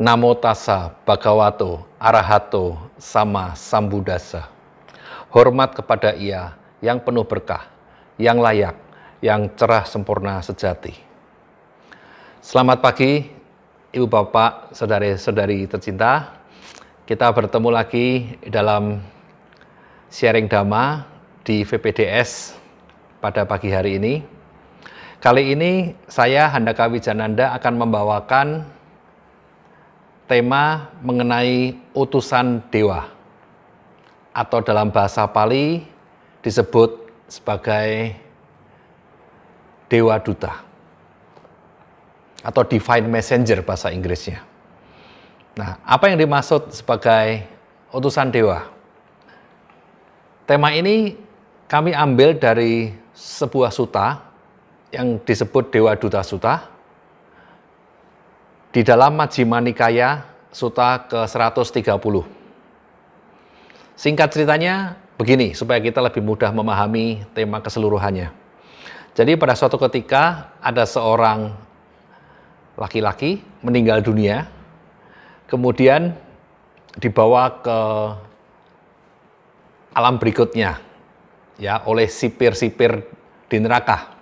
Namo 0.00 0.32
tassa 0.32 0.96
bhagavato 1.04 1.84
arahato 2.00 2.88
sama 2.96 3.52
sambudasa. 3.52 4.48
Hormat 5.28 5.76
kepada 5.76 6.16
ia 6.16 6.56
yang 6.80 7.04
penuh 7.04 7.28
berkah, 7.28 7.68
yang 8.16 8.40
layak, 8.40 8.80
yang 9.20 9.52
cerah 9.60 9.84
sempurna 9.84 10.40
sejati. 10.40 10.96
Selamat 12.40 12.80
pagi, 12.80 13.28
Ibu 13.92 14.08
Bapak, 14.08 14.72
Saudari-saudari 14.72 15.68
tercinta. 15.68 16.32
Kita 17.04 17.28
bertemu 17.36 17.68
lagi 17.68 18.40
dalam 18.48 19.04
sharing 20.08 20.48
dhamma 20.48 21.04
di 21.44 21.60
VPDS 21.60 22.56
pada 23.20 23.44
pagi 23.44 23.68
hari 23.68 24.00
ini. 24.00 24.24
Kali 25.20 25.52
ini 25.52 25.92
saya 26.08 26.48
Handaka 26.48 26.88
Wijananda 26.88 27.52
akan 27.52 27.74
membawakan 27.84 28.79
tema 30.30 30.94
mengenai 31.02 31.74
utusan 31.90 32.62
dewa 32.70 33.10
atau 34.30 34.62
dalam 34.62 34.94
bahasa 34.94 35.26
Pali 35.26 35.82
disebut 36.38 37.10
sebagai 37.26 38.14
dewa 39.90 40.14
duta 40.22 40.62
atau 42.46 42.62
divine 42.62 43.10
messenger 43.10 43.58
bahasa 43.66 43.90
Inggrisnya. 43.90 44.38
Nah, 45.58 45.82
apa 45.82 46.14
yang 46.14 46.22
dimaksud 46.22 46.70
sebagai 46.78 47.42
utusan 47.90 48.30
dewa? 48.30 48.70
Tema 50.46 50.70
ini 50.70 51.18
kami 51.66 51.90
ambil 51.90 52.38
dari 52.38 52.94
sebuah 53.18 53.74
suta 53.74 54.30
yang 54.94 55.18
disebut 55.26 55.74
Dewa 55.74 55.98
Duta 55.98 56.22
Suta 56.22 56.70
di 58.70 58.86
dalam 58.86 59.18
Majjhima 59.18 59.58
Nikaya 59.58 60.26
Suta 60.50 61.06
ke-130. 61.06 62.26
Singkat 63.94 64.28
ceritanya 64.34 64.98
begini, 65.14 65.54
supaya 65.54 65.78
kita 65.78 66.02
lebih 66.02 66.22
mudah 66.26 66.50
memahami 66.50 67.22
tema 67.34 67.62
keseluruhannya. 67.62 68.34
Jadi 69.14 69.34
pada 69.38 69.54
suatu 69.54 69.78
ketika 69.78 70.54
ada 70.58 70.82
seorang 70.86 71.54
laki-laki 72.74 73.42
meninggal 73.62 74.02
dunia, 74.02 74.50
kemudian 75.46 76.14
dibawa 76.98 77.62
ke 77.62 77.78
alam 79.94 80.18
berikutnya 80.18 80.78
ya 81.58 81.82
oleh 81.86 82.06
sipir-sipir 82.06 83.06
di 83.50 83.58
neraka. 83.58 84.14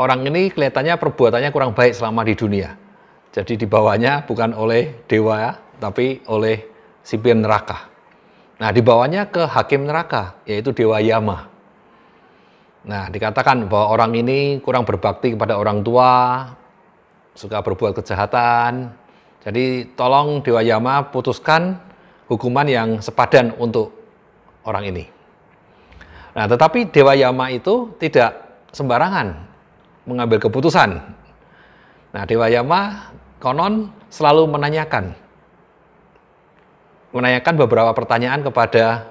Orang 0.00 0.24
ini 0.24 0.48
kelihatannya 0.48 0.96
perbuatannya 0.96 1.50
kurang 1.52 1.72
baik 1.76 1.92
selama 1.92 2.24
di 2.24 2.36
dunia. 2.36 2.89
Jadi 3.30 3.62
dibawanya 3.62 4.26
bukan 4.26 4.50
oleh 4.58 5.06
dewa, 5.06 5.54
tapi 5.78 6.18
oleh 6.26 6.66
sipir 7.06 7.38
neraka. 7.38 7.86
Nah, 8.60 8.74
dibawanya 8.74 9.30
ke 9.30 9.46
hakim 9.46 9.88
neraka, 9.88 10.36
yaitu 10.44 10.74
Dewa 10.76 11.00
Yama. 11.00 11.48
Nah, 12.84 13.08
dikatakan 13.08 13.70
bahwa 13.70 13.86
orang 13.96 14.12
ini 14.18 14.60
kurang 14.60 14.84
berbakti 14.84 15.32
kepada 15.32 15.56
orang 15.56 15.80
tua, 15.80 16.44
suka 17.32 17.64
berbuat 17.64 17.96
kejahatan. 17.96 18.92
Jadi, 19.40 19.96
tolong 19.96 20.44
Dewa 20.44 20.60
Yama 20.60 21.08
putuskan 21.08 21.80
hukuman 22.28 22.68
yang 22.68 22.88
sepadan 23.00 23.56
untuk 23.56 23.96
orang 24.68 24.92
ini. 24.92 25.08
Nah, 26.36 26.44
tetapi 26.44 26.92
Dewa 26.92 27.16
Yama 27.16 27.48
itu 27.48 27.96
tidak 27.96 28.36
sembarangan 28.76 29.40
mengambil 30.04 30.36
keputusan. 30.36 31.00
Nah, 32.12 32.22
Dewa 32.28 32.50
Yama 32.52 33.08
konon 33.40 33.88
selalu 34.12 34.46
menanyakan 34.46 35.16
menanyakan 37.10 37.54
beberapa 37.58 37.90
pertanyaan 37.90 38.44
kepada 38.46 39.10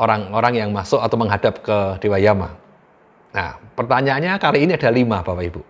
orang-orang 0.00 0.64
yang 0.64 0.70
masuk 0.72 1.02
atau 1.02 1.16
menghadap 1.20 1.60
ke 1.60 1.76
Dewa 2.00 2.16
Yama. 2.16 2.56
Nah, 3.34 3.60
pertanyaannya 3.76 4.40
kali 4.40 4.64
ini 4.64 4.72
ada 4.72 4.88
lima, 4.88 5.20
Bapak 5.20 5.44
Ibu. 5.44 5.60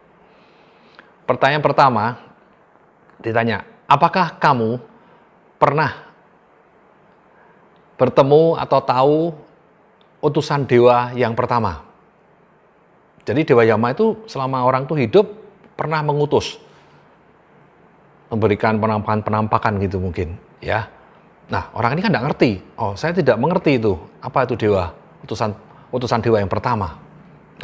Pertanyaan 1.26 1.64
pertama 1.64 2.04
ditanya, 3.18 3.66
apakah 3.90 4.38
kamu 4.38 4.78
pernah 5.58 6.06
bertemu 7.98 8.54
atau 8.62 8.78
tahu 8.78 9.18
utusan 10.22 10.70
dewa 10.70 11.10
yang 11.18 11.34
pertama? 11.34 11.82
Jadi 13.26 13.42
Dewa 13.42 13.66
Yama 13.66 13.92
itu 13.92 14.16
selama 14.30 14.62
orang 14.64 14.86
itu 14.86 14.94
hidup 14.94 15.26
pernah 15.74 16.00
mengutus 16.00 16.62
memberikan 18.28 18.76
penampakan-penampakan 18.76 19.80
gitu 19.84 19.98
mungkin 20.00 20.36
ya. 20.60 20.88
Nah 21.48 21.72
orang 21.72 21.96
ini 21.96 22.04
kan 22.04 22.12
tidak 22.12 22.26
ngerti. 22.32 22.50
Oh 22.76 22.92
saya 22.92 23.16
tidak 23.16 23.40
mengerti 23.40 23.80
itu 23.80 23.96
apa 24.20 24.44
itu 24.44 24.54
dewa 24.56 24.92
utusan 25.24 25.50
utusan 25.88 26.20
dewa 26.20 26.38
yang 26.40 26.50
pertama. 26.52 27.00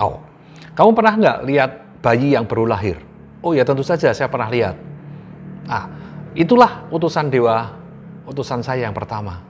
Oh 0.01 0.25
kamu 0.73 0.91
pernah 0.97 1.15
nggak 1.21 1.39
lihat 1.45 1.71
bayi 2.01 2.33
yang 2.33 2.49
baru 2.49 2.65
lahir? 2.65 2.97
Oh 3.45 3.53
ya 3.53 3.63
tentu 3.63 3.85
saja 3.85 4.11
saya 4.17 4.29
pernah 4.33 4.49
lihat. 4.49 4.77
Nah 5.69 5.85
itulah 6.33 6.89
utusan 6.89 7.29
dewa 7.29 7.77
utusan 8.25 8.65
saya 8.65 8.89
yang 8.89 8.97
pertama. 8.97 9.45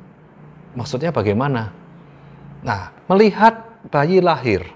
Maksudnya 0.75 1.15
bagaimana? 1.15 1.71
Nah 2.67 2.91
melihat 3.07 3.63
bayi 3.87 4.19
lahir 4.19 4.67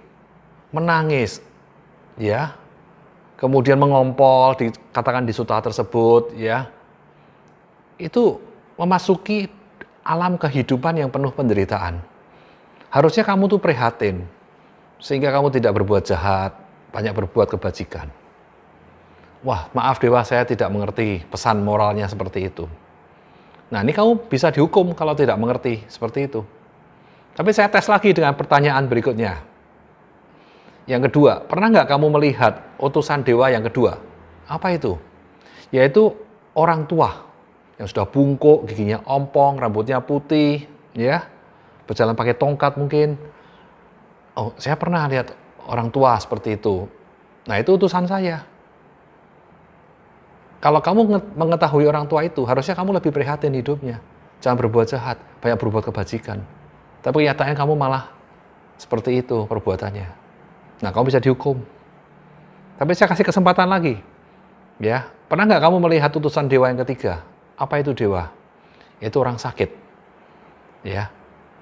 menangis 0.71 1.43
ya 2.21 2.55
kemudian 3.39 3.79
mengompol 3.79 4.59
dikatakan 4.59 5.23
di 5.23 5.33
suta 5.33 5.63
tersebut 5.63 6.35
ya. 6.35 6.67
Itu 7.97 8.43
memasuki 8.75 9.47
alam 10.03 10.37
kehidupan 10.37 10.99
yang 10.99 11.09
penuh 11.09 11.31
penderitaan. 11.31 12.03
Harusnya 12.91 13.23
kamu 13.23 13.47
tuh 13.47 13.61
prihatin 13.63 14.27
sehingga 14.99 15.31
kamu 15.31 15.55
tidak 15.55 15.79
berbuat 15.79 16.03
jahat 16.03 16.53
banyak 16.91 17.15
berbuat 17.15 17.47
kebajikan. 17.55 18.11
Wah 19.47 19.71
maaf 19.71 20.03
dewa 20.03 20.27
saya 20.27 20.43
tidak 20.43 20.67
mengerti 20.75 21.23
pesan 21.31 21.63
moralnya 21.63 22.11
seperti 22.11 22.51
itu. 22.51 22.67
Nah 23.71 23.85
ini 23.87 23.95
kamu 23.95 24.27
bisa 24.27 24.51
dihukum 24.51 24.97
kalau 24.99 25.15
tidak 25.15 25.39
mengerti 25.39 25.87
seperti 25.87 26.27
itu. 26.27 26.43
Tapi 27.39 27.55
saya 27.55 27.71
tes 27.71 27.87
lagi 27.87 28.11
dengan 28.11 28.35
pertanyaan 28.35 28.91
berikutnya 28.91 29.39
yang 30.89 31.05
kedua, 31.05 31.45
pernah 31.45 31.69
nggak 31.69 31.85
kamu 31.85 32.07
melihat 32.17 32.65
utusan 32.81 33.21
dewa 33.21 33.53
yang 33.53 33.61
kedua? 33.61 34.01
Apa 34.49 34.73
itu? 34.73 34.97
Yaitu 35.69 36.17
orang 36.57 36.89
tua 36.89 37.29
yang 37.77 37.85
sudah 37.85 38.09
bungkuk, 38.09 38.65
giginya 38.65 39.05
ompong, 39.05 39.61
rambutnya 39.61 40.01
putih, 40.01 40.65
ya, 40.97 41.29
berjalan 41.85 42.17
pakai 42.17 42.33
tongkat 42.41 42.81
mungkin. 42.81 43.21
Oh, 44.33 44.57
saya 44.57 44.81
pernah 44.81 45.05
lihat 45.13 45.37
orang 45.69 45.93
tua 45.93 46.17
seperti 46.17 46.57
itu. 46.57 46.89
Nah, 47.45 47.61
itu 47.61 47.77
utusan 47.77 48.09
saya. 48.09 48.49
Kalau 50.59 50.81
kamu 50.81 51.21
mengetahui 51.37 51.85
orang 51.85 52.09
tua 52.09 52.25
itu, 52.25 52.49
harusnya 52.49 52.73
kamu 52.73 52.97
lebih 52.97 53.13
prihatin 53.13 53.53
hidupnya. 53.53 54.01
Jangan 54.41 54.57
berbuat 54.57 54.89
jahat, 54.89 55.21
banyak 55.45 55.59
berbuat 55.61 55.85
kebajikan. 55.93 56.41
Tapi 57.05 57.15
kenyataannya 57.23 57.55
kamu 57.55 57.77
malah 57.77 58.09
seperti 58.81 59.21
itu 59.21 59.45
perbuatannya. 59.45 60.28
Nah, 60.79 60.91
kamu 60.95 61.11
bisa 61.11 61.21
dihukum. 61.23 61.59
Tapi 62.79 62.95
saya 62.95 63.11
kasih 63.11 63.27
kesempatan 63.27 63.67
lagi. 63.67 63.99
Ya, 64.79 65.11
pernah 65.27 65.43
nggak 65.43 65.59
kamu 65.59 65.77
melihat 65.83 66.15
utusan 66.15 66.47
dewa 66.47 66.71
yang 66.71 66.79
ketiga? 66.87 67.27
Apa 67.59 67.83
itu 67.83 67.91
dewa? 67.91 68.31
Itu 69.03 69.19
orang 69.19 69.35
sakit. 69.35 69.75
Ya, 70.87 71.11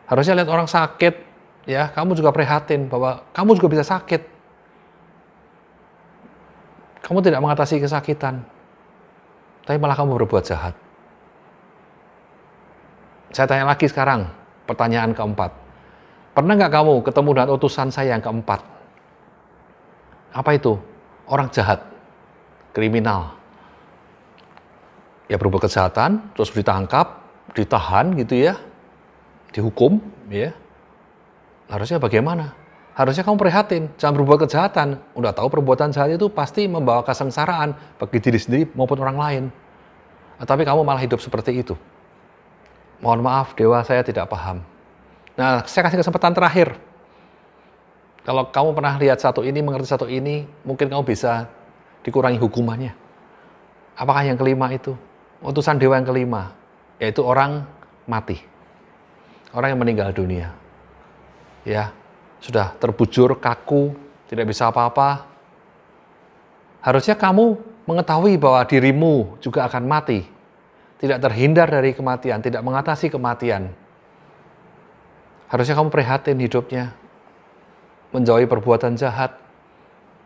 harusnya 0.04 0.36
lihat 0.36 0.52
orang 0.52 0.68
sakit. 0.68 1.24
Ya, 1.64 1.88
kamu 1.90 2.14
juga 2.14 2.30
prihatin 2.30 2.86
bahwa 2.92 3.24
kamu 3.32 3.56
juga 3.56 3.80
bisa 3.80 3.84
sakit. 3.88 4.22
Kamu 7.00 7.24
tidak 7.24 7.40
mengatasi 7.40 7.80
kesakitan, 7.80 8.42
tapi 9.62 9.78
malah 9.78 9.94
kamu 9.94 10.18
berbuat 10.22 10.42
jahat. 10.42 10.74
Saya 13.30 13.46
tanya 13.46 13.66
lagi 13.66 13.86
sekarang, 13.86 14.26
pertanyaan 14.66 15.14
keempat. 15.14 15.54
Pernah 16.34 16.52
nggak 16.58 16.72
kamu 16.74 16.94
ketemu 17.06 17.30
dengan 17.32 17.50
utusan 17.56 17.88
saya 17.94 18.18
yang 18.18 18.22
keempat? 18.22 18.75
Apa 20.36 20.52
itu? 20.52 20.76
Orang 21.24 21.48
jahat, 21.48 21.80
kriminal. 22.76 23.32
Ya 25.32 25.40
berbuat 25.40 25.64
kejahatan, 25.64 26.20
terus 26.36 26.52
ditangkap, 26.52 27.24
ditahan 27.56 28.12
gitu 28.20 28.36
ya, 28.36 28.60
dihukum 29.56 29.98
ya. 30.28 30.52
Harusnya 31.72 31.96
bagaimana? 31.96 32.52
Harusnya 32.92 33.24
kamu 33.24 33.36
prihatin, 33.40 33.88
jangan 33.96 34.14
berbuat 34.22 34.46
kejahatan. 34.46 35.00
Udah 35.16 35.32
tahu 35.32 35.48
perbuatan 35.50 35.90
jahat 35.90 36.14
itu 36.14 36.28
pasti 36.28 36.68
membawa 36.68 37.00
kesengsaraan 37.02 37.72
bagi 37.96 38.20
diri 38.20 38.38
sendiri 38.38 38.64
maupun 38.76 39.00
orang 39.00 39.18
lain. 39.18 39.44
Nah, 40.36 40.44
tapi 40.44 40.68
kamu 40.68 40.84
malah 40.84 41.00
hidup 41.00 41.18
seperti 41.18 41.64
itu. 41.64 41.74
Mohon 43.00 43.20
maaf, 43.24 43.56
Dewa 43.56 43.80
saya 43.84 44.04
tidak 44.04 44.28
paham. 44.28 44.64
Nah, 45.36 45.64
saya 45.68 45.84
kasih 45.88 46.00
kesempatan 46.00 46.32
terakhir 46.32 46.76
kalau 48.26 48.50
kamu 48.50 48.74
pernah 48.74 48.98
lihat 48.98 49.22
satu 49.22 49.46
ini, 49.46 49.62
mengerti 49.62 49.86
satu 49.86 50.10
ini, 50.10 50.42
mungkin 50.66 50.90
kamu 50.90 51.06
bisa 51.06 51.46
dikurangi 52.02 52.42
hukumannya. 52.42 52.90
Apakah 53.94 54.26
yang 54.26 54.34
kelima 54.34 54.66
itu? 54.74 54.98
utusan 55.44 55.76
dewa 55.76 55.94
yang 55.94 56.06
kelima, 56.08 56.56
yaitu 56.98 57.20
orang 57.20 57.62
mati. 58.08 58.40
Orang 59.52 59.72
yang 59.72 59.80
meninggal 59.80 60.10
dunia. 60.12 60.52
Ya, 61.66 61.94
sudah 62.42 62.74
terbujur, 62.78 63.38
kaku, 63.38 63.94
tidak 64.26 64.50
bisa 64.50 64.68
apa-apa. 64.70 65.26
Harusnya 66.82 67.18
kamu 67.18 67.58
mengetahui 67.86 68.38
bahwa 68.38 68.62
dirimu 68.66 69.38
juga 69.42 69.66
akan 69.66 69.82
mati. 69.86 70.26
Tidak 70.96 71.18
terhindar 71.20 71.68
dari 71.68 71.92
kematian, 71.92 72.40
tidak 72.40 72.64
mengatasi 72.64 73.12
kematian. 73.12 73.68
Harusnya 75.46 75.76
kamu 75.76 75.88
prihatin 75.92 76.38
hidupnya. 76.40 76.94
Menjauhi 78.14 78.46
perbuatan 78.46 78.94
jahat. 78.94 79.34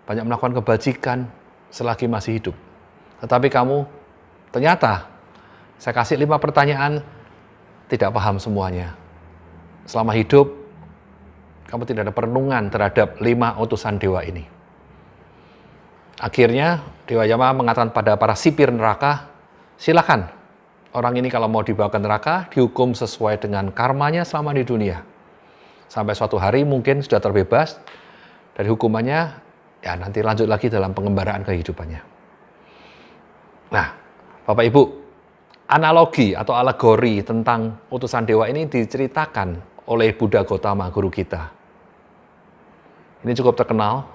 Banyak 0.04 0.26
melakukan 0.26 0.56
kebajikan 0.58 1.18
selagi 1.70 2.10
masih 2.10 2.42
hidup. 2.42 2.56
Tetapi 3.22 3.46
kamu 3.46 3.86
ternyata 4.50 5.06
saya 5.80 5.94
kasih 5.96 6.20
lima 6.20 6.36
pertanyaan 6.36 7.00
tidak 7.88 8.10
paham 8.12 8.36
semuanya. 8.36 8.94
Selama 9.88 10.12
hidup, 10.14 10.50
kamu 11.66 11.82
tidak 11.86 12.10
ada 12.10 12.14
perenungan 12.14 12.68
terhadap 12.68 13.18
lima 13.22 13.56
utusan 13.58 13.96
dewa 13.96 14.22
ini. 14.22 14.46
Akhirnya, 16.20 16.84
Dewa 17.08 17.24
Yama 17.24 17.56
mengatakan 17.56 17.96
pada 17.96 18.14
para 18.20 18.36
sipir 18.36 18.68
neraka, 18.68 19.32
silakan 19.80 20.28
orang 20.92 21.16
ini 21.16 21.32
kalau 21.32 21.48
mau 21.48 21.64
dibawa 21.64 21.88
ke 21.88 21.96
neraka, 21.96 22.34
dihukum 22.52 22.92
sesuai 22.92 23.40
dengan 23.40 23.72
karmanya 23.72 24.22
selama 24.28 24.52
di 24.52 24.62
dunia. 24.62 25.00
Sampai 25.90 26.14
suatu 26.14 26.38
hari 26.38 26.62
mungkin 26.62 27.02
sudah 27.02 27.18
terbebas 27.18 27.82
dari 28.54 28.70
hukumannya, 28.70 29.20
ya 29.82 29.98
nanti 29.98 30.22
lanjut 30.22 30.46
lagi 30.46 30.70
dalam 30.70 30.94
pengembaraan 30.94 31.42
kehidupannya. 31.42 31.98
Nah, 33.74 33.86
Bapak 34.46 34.64
Ibu, 34.70 34.82
analogi 35.66 36.30
atau 36.38 36.54
alegori 36.54 37.26
tentang 37.26 37.90
utusan 37.90 38.22
dewa 38.22 38.46
ini 38.46 38.70
diceritakan 38.70 39.58
oleh 39.90 40.14
Buddha 40.14 40.46
Gotama, 40.46 40.86
guru 40.94 41.10
kita. 41.10 41.50
Ini 43.26 43.34
cukup 43.34 43.58
terkenal. 43.58 44.06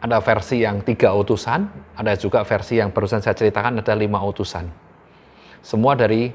Ada 0.00 0.20
versi 0.20 0.60
yang 0.60 0.84
tiga 0.84 1.16
utusan, 1.16 1.64
ada 1.96 2.12
juga 2.16 2.44
versi 2.44 2.76
yang 2.76 2.92
barusan 2.92 3.24
saya 3.24 3.32
ceritakan 3.32 3.80
ada 3.80 3.92
lima 3.96 4.20
utusan. 4.20 4.68
Semua 5.64 5.96
dari 5.96 6.28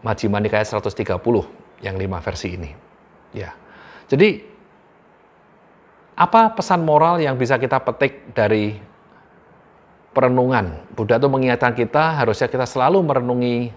Majjhima 0.00 0.40
Nikaya 0.40 0.64
130 0.64 1.20
yang 1.84 2.00
lima 2.00 2.24
versi 2.24 2.56
ini. 2.56 2.72
Ya. 3.36 3.52
Jadi 4.10 4.42
apa 6.18 6.52
pesan 6.52 6.82
moral 6.82 7.22
yang 7.22 7.38
bisa 7.38 7.56
kita 7.56 7.78
petik 7.80 8.34
dari 8.34 8.74
perenungan. 10.10 10.90
Buddha 10.92 11.16
itu 11.16 11.30
mengingatkan 11.30 11.72
kita 11.72 12.18
harusnya 12.18 12.50
kita 12.50 12.66
selalu 12.66 13.00
merenungi 13.06 13.70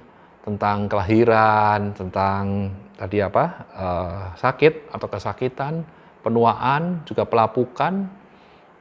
tentang 0.44 0.91
kelahiran, 0.91 1.94
tentang 1.95 2.74
tadi 2.97 3.24
apa 3.24 3.44
uh, 3.71 4.21
sakit 4.35 4.91
atau 4.91 5.07
kesakitan, 5.07 5.85
penuaan, 6.25 7.06
juga 7.07 7.24
pelapukan 7.24 8.09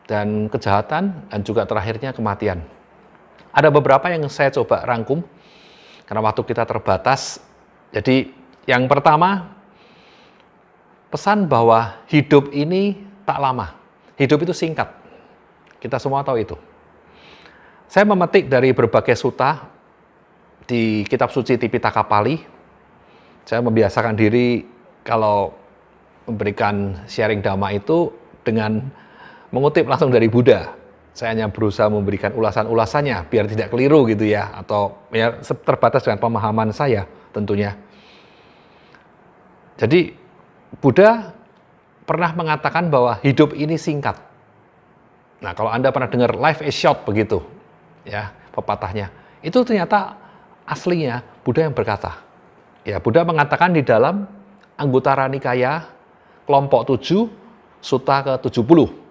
dan 0.09 0.51
kejahatan 0.51 1.29
dan 1.31 1.41
juga 1.47 1.69
terakhirnya 1.69 2.11
kematian. 2.11 2.65
Ada 3.53 3.69
beberapa 3.69 4.09
yang 4.09 4.25
saya 4.33 4.51
coba 4.51 4.83
rangkum 4.89 5.23
karena 6.09 6.21
waktu 6.25 6.43
kita 6.43 6.65
terbatas. 6.67 7.39
Jadi 7.93 8.33
yang 8.65 8.89
pertama 8.89 9.62
pesan 11.13 11.45
bahwa 11.45 12.01
hidup 12.09 12.49
ini 12.57 12.97
tak 13.29 13.37
lama. 13.37 13.77
Hidup 14.17 14.49
itu 14.49 14.57
singkat. 14.57 14.89
Kita 15.77 16.01
semua 16.01 16.25
tahu 16.25 16.41
itu. 16.41 16.57
Saya 17.85 18.09
memetik 18.09 18.49
dari 18.49 18.73
berbagai 18.73 19.13
suta 19.13 19.69
di 20.65 21.05
kitab 21.05 21.29
suci 21.29 21.61
Tipitaka 21.61 22.09
Pali. 22.09 22.41
Saya 23.45 23.61
membiasakan 23.61 24.17
diri 24.17 24.65
kalau 25.05 25.53
memberikan 26.25 27.05
sharing 27.05 27.45
dhamma 27.45 27.77
itu 27.77 28.09
dengan 28.41 28.81
mengutip 29.53 29.85
langsung 29.85 30.09
dari 30.09 30.33
Buddha. 30.33 30.73
Saya 31.13 31.37
hanya 31.37 31.53
berusaha 31.53 31.93
memberikan 31.93 32.33
ulasan-ulasannya 32.33 33.29
biar 33.29 33.45
tidak 33.45 33.69
keliru 33.69 34.09
gitu 34.09 34.25
ya 34.25 34.49
atau 34.57 34.97
ya 35.13 35.37
terbatas 35.45 36.09
dengan 36.09 36.25
pemahaman 36.25 36.73
saya 36.73 37.05
tentunya. 37.37 37.77
Jadi 39.77 40.22
Buddha 40.81 41.37
pernah 42.09 42.31
mengatakan 42.33 42.89
bahwa 42.89 43.19
hidup 43.21 43.53
ini 43.53 43.77
singkat. 43.77 44.17
Nah, 45.43 45.53
kalau 45.53 45.75
Anda 45.75 45.91
pernah 45.91 46.09
dengar 46.09 46.33
life 46.39 46.63
is 46.63 46.73
short 46.73 47.03
begitu, 47.03 47.43
ya 48.07 48.31
pepatahnya. 48.55 49.11
Itu 49.43 49.67
ternyata 49.67 50.15
aslinya 50.65 51.21
Buddha 51.43 51.67
yang 51.67 51.75
berkata. 51.75 52.23
Ya, 52.87 53.03
Buddha 53.03 53.27
mengatakan 53.27 53.75
di 53.75 53.83
dalam 53.83 54.27
Anggutara 54.79 55.27
Nikaya 55.27 55.87
kelompok 56.47 56.99
7 56.99 57.43
Sutta 57.83 58.23
ke-70. 58.23 59.03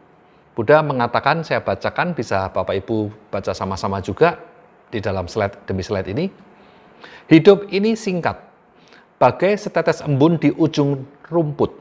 Buddha 0.56 0.80
mengatakan, 0.84 1.44
saya 1.44 1.60
bacakan, 1.60 2.16
bisa 2.16 2.48
Bapak 2.52 2.76
Ibu 2.84 3.12
baca 3.32 3.52
sama-sama 3.52 4.00
juga 4.00 4.40
di 4.92 5.04
dalam 5.04 5.28
slide 5.28 5.68
demi 5.68 5.84
slide 5.84 6.08
ini. 6.12 6.32
Hidup 7.28 7.68
ini 7.72 7.96
singkat, 7.96 8.36
bagai 9.20 9.56
setetes 9.60 10.04
embun 10.04 10.36
di 10.40 10.52
ujung 10.56 11.04
rumput, 11.32 11.72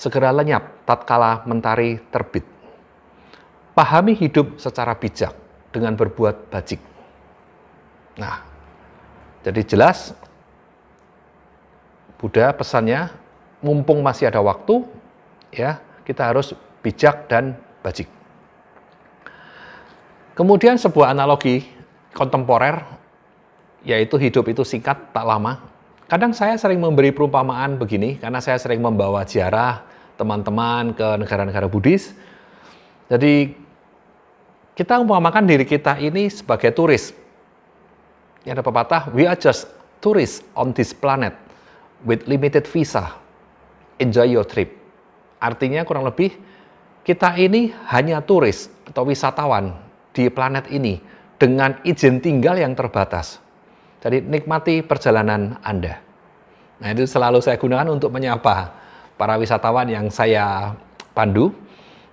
segera 0.00 0.32
lenyap 0.32 0.88
tatkala 0.88 1.44
mentari 1.44 2.00
terbit. 2.08 2.48
Pahami 3.76 4.16
hidup 4.16 4.56
secara 4.56 4.96
bijak, 4.96 5.36
dengan 5.72 5.96
berbuat 5.96 6.52
bajik. 6.52 6.80
Nah, 8.20 8.44
jadi 9.40 9.64
jelas 9.64 10.12
Buddha 12.20 12.54
pesannya 12.54 13.10
mumpung 13.64 13.98
masih 13.98 14.30
ada 14.30 14.38
waktu 14.38 14.84
ya, 15.50 15.82
kita 16.06 16.30
harus 16.30 16.54
bijak 16.84 17.26
dan 17.26 17.58
bajik. 17.82 18.06
Kemudian 20.38 20.78
sebuah 20.78 21.10
analogi 21.10 21.66
kontemporer 22.14 22.78
yaitu 23.82 24.14
hidup 24.22 24.46
itu 24.46 24.62
singkat 24.62 25.10
tak 25.10 25.26
lama. 25.26 25.71
Kadang 26.12 26.36
saya 26.36 26.60
sering 26.60 26.76
memberi 26.76 27.08
perumpamaan 27.08 27.80
begini 27.80 28.20
karena 28.20 28.36
saya 28.44 28.60
sering 28.60 28.84
membawa 28.84 29.24
ziarah 29.24 29.80
teman-teman 30.20 30.92
ke 30.92 31.08
negara-negara 31.16 31.72
Buddhis. 31.72 32.12
Jadi 33.08 33.56
kita 34.76 35.00
umpamakan 35.00 35.48
diri 35.48 35.64
kita 35.64 35.96
ini 35.96 36.28
sebagai 36.28 36.68
turis. 36.76 37.16
Yang 38.44 38.60
ada 38.60 38.64
pepatah, 38.68 39.02
we 39.16 39.24
are 39.24 39.40
just 39.40 39.72
tourists 40.04 40.44
on 40.52 40.76
this 40.76 40.92
planet 40.92 41.32
with 42.04 42.28
limited 42.28 42.68
visa. 42.68 43.16
Enjoy 43.96 44.28
your 44.28 44.44
trip. 44.44 44.68
Artinya 45.40 45.80
kurang 45.88 46.04
lebih 46.04 46.36
kita 47.08 47.40
ini 47.40 47.72
hanya 47.88 48.20
turis 48.20 48.68
atau 48.84 49.08
wisatawan 49.08 49.80
di 50.12 50.28
planet 50.28 50.68
ini 50.68 51.00
dengan 51.40 51.80
izin 51.88 52.20
tinggal 52.20 52.60
yang 52.60 52.76
terbatas. 52.76 53.40
Jadi 54.02 54.18
nikmati 54.18 54.82
perjalanan 54.82 55.62
Anda. 55.62 56.01
Nah 56.82 56.88
itu 56.90 57.06
selalu 57.06 57.38
saya 57.38 57.54
gunakan 57.54 57.86
untuk 57.94 58.10
menyapa 58.10 58.74
para 59.14 59.38
wisatawan 59.38 59.86
yang 59.86 60.10
saya 60.10 60.74
pandu. 61.14 61.54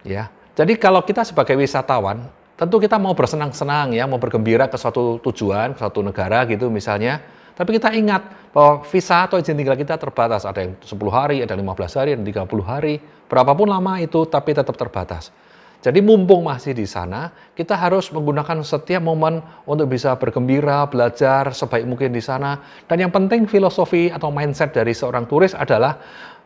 Ya, 0.06 0.30
jadi 0.54 0.78
kalau 0.78 1.02
kita 1.02 1.26
sebagai 1.26 1.58
wisatawan 1.58 2.30
Tentu 2.60 2.76
kita 2.76 3.00
mau 3.00 3.16
bersenang-senang 3.16 3.96
ya, 3.96 4.04
mau 4.04 4.20
bergembira 4.20 4.68
ke 4.68 4.76
suatu 4.76 5.16
tujuan, 5.24 5.72
ke 5.72 5.80
suatu 5.80 6.04
negara 6.04 6.44
gitu 6.44 6.68
misalnya. 6.68 7.24
Tapi 7.56 7.80
kita 7.80 7.96
ingat 7.96 8.52
bahwa 8.52 8.84
visa 8.84 9.24
atau 9.24 9.40
izin 9.40 9.56
tinggal 9.56 9.80
kita 9.80 9.96
terbatas. 9.96 10.44
Ada 10.44 10.68
yang 10.68 10.76
10 10.84 10.92
hari, 11.08 11.40
ada 11.40 11.56
15 11.56 11.96
hari, 11.96 12.20
ada 12.20 12.24
30 12.44 12.60
hari. 12.68 13.00
Berapapun 13.32 13.72
lama 13.72 14.04
itu, 14.04 14.28
tapi 14.28 14.52
tetap 14.52 14.76
terbatas. 14.76 15.32
Jadi 15.80 16.04
mumpung 16.04 16.44
masih 16.44 16.76
di 16.76 16.84
sana, 16.84 17.32
kita 17.56 17.72
harus 17.72 18.12
menggunakan 18.12 18.60
setiap 18.68 19.00
momen 19.00 19.40
untuk 19.64 19.88
bisa 19.88 20.12
bergembira, 20.20 20.84
belajar 20.92 21.56
sebaik 21.56 21.88
mungkin 21.88 22.12
di 22.12 22.20
sana. 22.20 22.60
Dan 22.84 23.08
yang 23.08 23.12
penting 23.16 23.48
filosofi 23.48 24.12
atau 24.12 24.28
mindset 24.28 24.76
dari 24.76 24.92
seorang 24.92 25.24
turis 25.24 25.56
adalah 25.56 25.96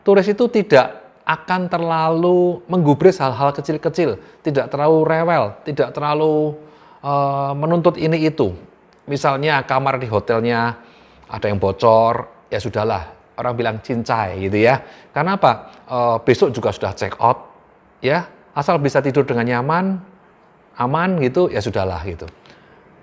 turis 0.06 0.30
itu 0.30 0.46
tidak 0.46 1.18
akan 1.26 1.66
terlalu 1.66 2.62
menggubris 2.70 3.18
hal-hal 3.18 3.50
kecil-kecil, 3.50 4.22
tidak 4.46 4.70
terlalu 4.70 5.02
rewel, 5.02 5.56
tidak 5.66 5.90
terlalu 5.90 6.54
uh, 7.02 7.50
menuntut 7.58 7.98
ini 7.98 8.30
itu. 8.30 8.54
Misalnya 9.10 9.66
kamar 9.66 9.98
di 9.98 10.06
hotelnya 10.06 10.78
ada 11.26 11.46
yang 11.50 11.58
bocor, 11.58 12.46
ya 12.54 12.62
sudahlah, 12.62 13.34
orang 13.34 13.54
bilang 13.58 13.76
cincai 13.82 14.46
gitu 14.46 14.62
ya. 14.62 14.78
Karena 15.10 15.34
apa? 15.34 15.52
Uh, 15.90 16.16
besok 16.22 16.54
juga 16.54 16.70
sudah 16.70 16.94
check 16.94 17.18
out, 17.18 17.50
ya, 17.98 18.28
asal 18.54 18.80
bisa 18.80 19.04
tidur 19.04 19.26
dengan 19.28 19.44
nyaman, 19.44 20.00
aman 20.78 21.10
gitu, 21.20 21.52
ya 21.52 21.60
sudahlah 21.60 22.00
gitu. 22.06 22.24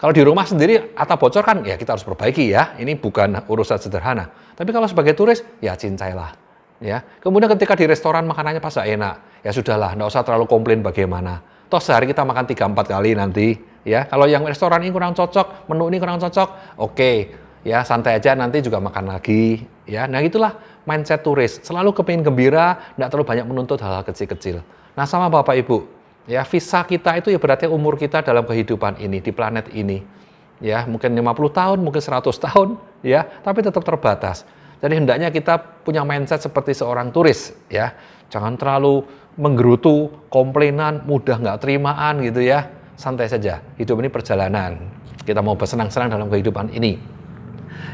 Kalau 0.02 0.10
di 0.16 0.26
rumah 0.26 0.50
sendiri 0.50 0.98
atap 0.98 1.22
bocor 1.22 1.46
kan 1.46 1.62
ya 1.62 1.78
kita 1.78 1.94
harus 1.94 2.02
perbaiki 2.02 2.50
ya. 2.50 2.74
Ini 2.74 2.98
bukan 2.98 3.46
urusan 3.46 3.78
sederhana. 3.78 4.34
Tapi 4.58 4.74
kalau 4.74 4.90
sebagai 4.90 5.14
turis 5.14 5.46
ya 5.62 5.78
cincailah 5.78 6.34
ya. 6.82 7.06
Kemudian 7.22 7.54
ketika 7.54 7.78
di 7.78 7.86
restoran 7.86 8.26
makanannya 8.26 8.58
pas 8.58 8.82
enak, 8.82 9.46
ya 9.46 9.54
sudahlah, 9.54 9.94
nggak 9.94 10.10
usah 10.10 10.26
terlalu 10.26 10.50
komplain 10.50 10.82
bagaimana. 10.82 11.46
Toh 11.70 11.78
sehari 11.78 12.10
kita 12.10 12.26
makan 12.26 12.50
3-4 12.50 12.82
kali 12.90 13.14
nanti, 13.14 13.48
Ya, 13.82 14.06
kalau 14.06 14.30
yang 14.30 14.46
restoran 14.46 14.86
ini 14.86 14.94
kurang 14.94 15.18
cocok, 15.18 15.66
menu 15.66 15.90
ini 15.90 15.98
kurang 15.98 16.22
cocok, 16.22 16.78
oke, 16.78 16.94
okay. 16.94 17.34
ya 17.66 17.82
santai 17.82 18.22
aja 18.22 18.38
nanti 18.38 18.62
juga 18.62 18.78
makan 18.78 19.10
lagi. 19.10 19.66
Ya, 19.90 20.06
nah 20.06 20.22
itulah 20.22 20.54
mindset 20.86 21.26
turis. 21.26 21.58
Selalu 21.66 21.90
kepingin 21.90 22.22
gembira, 22.22 22.94
tidak 22.94 23.10
terlalu 23.10 23.26
banyak 23.26 23.46
menuntut 23.50 23.82
hal-hal 23.82 24.06
kecil-kecil. 24.06 24.62
Nah 24.98 25.06
sama 25.08 25.32
Bapak 25.32 25.56
Ibu, 25.60 25.88
ya 26.28 26.44
visa 26.44 26.84
kita 26.84 27.18
itu 27.20 27.32
ya 27.32 27.40
berarti 27.40 27.68
umur 27.68 27.96
kita 27.96 28.24
dalam 28.26 28.44
kehidupan 28.44 29.00
ini 29.00 29.24
di 29.24 29.32
planet 29.32 29.72
ini. 29.72 30.04
Ya, 30.62 30.86
mungkin 30.86 31.18
50 31.18 31.58
tahun, 31.58 31.82
mungkin 31.82 31.98
100 31.98 32.22
tahun, 32.46 32.78
ya, 33.02 33.26
tapi 33.42 33.66
tetap 33.66 33.82
terbatas. 33.82 34.46
Jadi 34.78 34.94
hendaknya 34.94 35.34
kita 35.34 35.58
punya 35.58 36.06
mindset 36.06 36.38
seperti 36.38 36.78
seorang 36.78 37.10
turis, 37.10 37.50
ya. 37.66 37.98
Jangan 38.30 38.62
terlalu 38.62 39.02
menggerutu, 39.42 40.14
komplainan, 40.30 41.02
mudah 41.10 41.42
nggak 41.42 41.66
terimaan 41.66 42.22
gitu 42.22 42.46
ya 42.46 42.82
santai 43.02 43.26
saja. 43.26 43.66
Hidup 43.82 43.98
ini 43.98 44.14
perjalanan. 44.14 44.78
Kita 45.26 45.42
mau 45.42 45.58
bersenang-senang 45.58 46.14
dalam 46.14 46.30
kehidupan 46.30 46.70
ini. 46.70 47.02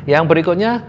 Yang 0.04 0.24
berikutnya, 0.27 0.84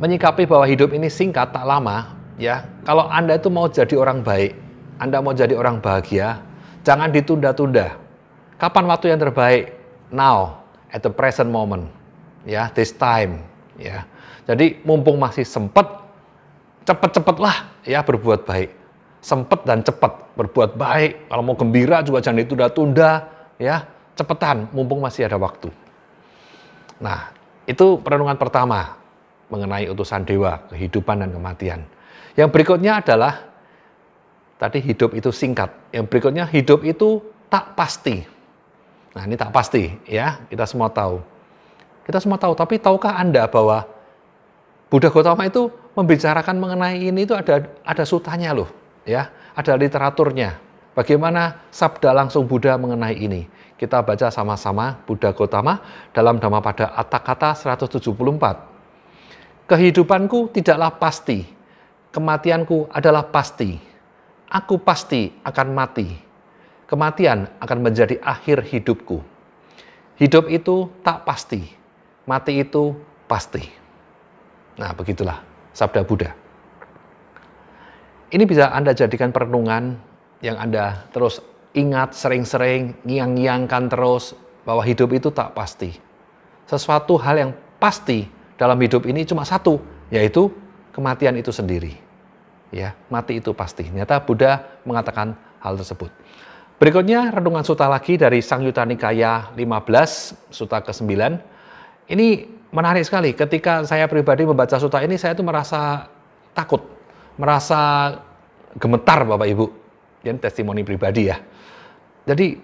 menyikapi 0.00 0.48
bahwa 0.48 0.64
hidup 0.64 0.96
ini 0.96 1.12
singkat, 1.12 1.52
tak 1.52 1.68
lama. 1.68 2.16
Ya, 2.40 2.64
kalau 2.88 3.04
Anda 3.12 3.36
itu 3.36 3.52
mau 3.52 3.68
jadi 3.68 3.92
orang 4.00 4.24
baik, 4.24 4.56
Anda 5.00 5.24
mau 5.24 5.32
jadi 5.32 5.56
orang 5.56 5.80
bahagia, 5.80 6.44
jangan 6.84 7.08
ditunda-tunda. 7.08 7.96
Kapan 8.60 8.84
waktu 8.84 9.16
yang 9.16 9.20
terbaik? 9.24 9.72
Now, 10.12 10.60
at 10.92 11.00
the 11.00 11.08
present 11.08 11.48
moment. 11.48 11.88
Ya, 12.44 12.68
this 12.76 12.92
time. 12.92 13.40
Ya, 13.80 14.04
jadi 14.44 14.76
mumpung 14.84 15.16
masih 15.16 15.48
sempat, 15.48 15.88
cepet-cepetlah 16.84 17.70
ya 17.88 18.04
berbuat 18.04 18.44
baik. 18.44 18.76
Sempet 19.24 19.64
dan 19.64 19.80
cepat 19.80 20.36
berbuat 20.36 20.76
baik. 20.76 21.32
Kalau 21.32 21.42
mau 21.44 21.56
gembira 21.56 22.04
juga 22.04 22.24
jangan 22.24 22.44
ditunda-tunda 22.44 23.28
ya 23.60 23.84
cepetan 24.16 24.68
mumpung 24.72 25.00
masih 25.00 25.28
ada 25.28 25.36
waktu. 25.36 25.68
Nah, 27.00 27.32
itu 27.64 28.00
perenungan 28.00 28.36
pertama 28.36 28.96
mengenai 29.48 29.88
utusan 29.88 30.24
dewa, 30.24 30.60
kehidupan 30.72 31.24
dan 31.24 31.30
kematian. 31.32 31.80
Yang 32.36 32.48
berikutnya 32.54 33.00
adalah 33.00 33.49
tadi 34.60 34.84
hidup 34.84 35.16
itu 35.16 35.32
singkat. 35.32 35.72
Yang 35.88 36.12
berikutnya 36.12 36.44
hidup 36.44 36.84
itu 36.84 37.24
tak 37.48 37.72
pasti. 37.72 38.20
Nah, 39.16 39.24
ini 39.24 39.34
tak 39.34 39.50
pasti 39.50 39.88
ya, 40.04 40.44
kita 40.52 40.68
semua 40.68 40.92
tahu. 40.92 41.24
Kita 42.04 42.20
semua 42.20 42.36
tahu, 42.36 42.52
tapi 42.54 42.76
tahukah 42.76 43.16
Anda 43.16 43.48
bahwa 43.48 43.88
Buddha 44.92 45.10
Gautama 45.10 45.48
itu 45.48 45.72
membicarakan 45.96 46.58
mengenai 46.58 47.10
ini 47.10 47.26
itu 47.26 47.34
ada 47.34 47.66
ada 47.86 48.04
sutanya 48.06 48.54
loh, 48.54 48.68
ya, 49.08 49.32
ada 49.56 49.72
literaturnya. 49.74 50.60
Bagaimana 50.94 51.70
sabda 51.70 52.10
langsung 52.10 52.50
Buddha 52.50 52.74
mengenai 52.74 53.14
ini? 53.14 53.46
Kita 53.78 54.02
baca 54.02 54.28
sama-sama 54.28 54.98
Buddha 55.06 55.32
Gautama 55.32 55.80
dalam 56.12 56.42
Dhammapada 56.42 56.92
Atthakata 56.92 57.54
174. 57.54 59.70
Kehidupanku 59.70 60.50
tidaklah 60.50 60.90
pasti, 60.98 61.46
kematianku 62.10 62.90
adalah 62.90 63.30
pasti. 63.30 63.89
Aku 64.50 64.82
pasti 64.82 65.30
akan 65.46 65.68
mati. 65.70 66.10
Kematian 66.90 67.46
akan 67.62 67.78
menjadi 67.86 68.18
akhir 68.18 68.66
hidupku. 68.66 69.22
Hidup 70.18 70.50
itu 70.50 70.90
tak 71.06 71.22
pasti, 71.22 71.62
mati 72.26 72.58
itu 72.58 72.98
pasti. 73.30 73.62
Nah, 74.74 74.90
begitulah 74.90 75.38
sabda 75.70 76.02
Buddha. 76.02 76.34
Ini 78.34 78.42
bisa 78.42 78.74
Anda 78.74 78.90
jadikan 78.90 79.30
perenungan 79.30 79.96
yang 80.42 80.58
Anda 80.58 81.06
terus 81.14 81.38
ingat 81.78 82.18
sering-sering, 82.18 82.98
ngiang-ngiangkan 83.06 83.86
terus 83.86 84.34
bahwa 84.66 84.82
hidup 84.82 85.14
itu 85.14 85.30
tak 85.30 85.54
pasti. 85.54 85.94
Sesuatu 86.66 87.14
hal 87.22 87.38
yang 87.38 87.52
pasti 87.78 88.26
dalam 88.58 88.78
hidup 88.82 89.06
ini 89.06 89.22
cuma 89.22 89.46
satu, 89.46 89.78
yaitu 90.10 90.50
kematian 90.90 91.38
itu 91.38 91.54
sendiri. 91.54 92.09
Ya, 92.70 92.94
mati 93.10 93.42
itu 93.42 93.50
pasti. 93.50 93.90
Nyata 93.90 94.22
Buddha 94.22 94.82
mengatakan 94.86 95.34
hal 95.58 95.74
tersebut. 95.74 96.10
Berikutnya 96.78 97.28
renungan 97.34 97.66
suta 97.66 97.90
lagi 97.90 98.16
dari 98.16 98.40
Sang 98.40 98.64
Yuta 98.64 98.86
Nikaya 98.86 99.52
15, 99.52 100.48
suta 100.48 100.80
ke-9. 100.80 101.12
Ini 102.08 102.26
menarik 102.72 103.04
sekali. 103.04 103.36
Ketika 103.36 103.84
saya 103.84 104.06
pribadi 104.06 104.48
membaca 104.48 104.78
suta 104.80 105.02
ini, 105.04 105.20
saya 105.20 105.36
itu 105.36 105.44
merasa 105.44 106.08
takut, 106.56 106.80
merasa 107.36 108.14
gemetar 108.78 109.26
Bapak 109.26 109.48
Ibu 109.50 109.66
ini 110.24 110.38
testimoni 110.40 110.84
pribadi 110.84 111.32
ya. 111.32 111.36
Jadi 112.28 112.56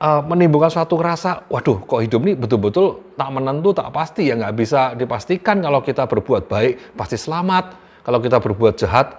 uh, 0.00 0.22
menimbulkan 0.24 0.68
suatu 0.68 1.00
rasa, 1.00 1.48
waduh 1.48 1.80
kok 1.84 2.00
hidup 2.04 2.20
ini 2.28 2.36
betul-betul 2.36 3.16
tak 3.16 3.30
menentu, 3.32 3.72
tak 3.72 3.88
pasti 3.92 4.28
ya 4.28 4.36
nggak 4.36 4.54
bisa 4.56 4.92
dipastikan 4.94 5.64
kalau 5.64 5.80
kita 5.80 6.04
berbuat 6.04 6.48
baik 6.48 6.96
pasti 6.96 7.16
selamat, 7.16 7.85
kalau 8.06 8.22
kita 8.22 8.38
berbuat 8.38 8.78
jahat 8.78 9.18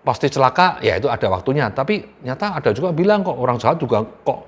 pasti 0.00 0.32
celaka, 0.32 0.80
ya 0.80 0.96
itu 0.96 1.12
ada 1.12 1.28
waktunya. 1.28 1.68
Tapi 1.68 2.24
nyata 2.24 2.56
ada 2.56 2.72
juga 2.72 2.88
bilang 2.96 3.20
kok 3.20 3.36
orang 3.36 3.60
jahat 3.60 3.76
juga 3.76 4.00
kok 4.00 4.40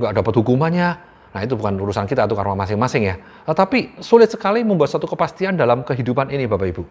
nggak 0.00 0.24
dapat 0.24 0.32
hukumannya. 0.40 0.88
Nah 1.30 1.40
itu 1.44 1.52
bukan 1.52 1.76
urusan 1.76 2.08
kita, 2.08 2.24
itu 2.24 2.32
karma 2.32 2.56
masing-masing 2.56 3.12
ya. 3.12 3.20
Tapi 3.44 4.00
sulit 4.00 4.32
sekali 4.32 4.64
membuat 4.64 4.88
satu 4.88 5.04
kepastian 5.04 5.60
dalam 5.60 5.84
kehidupan 5.84 6.32
ini 6.32 6.48
Bapak 6.48 6.72
Ibu. 6.72 6.82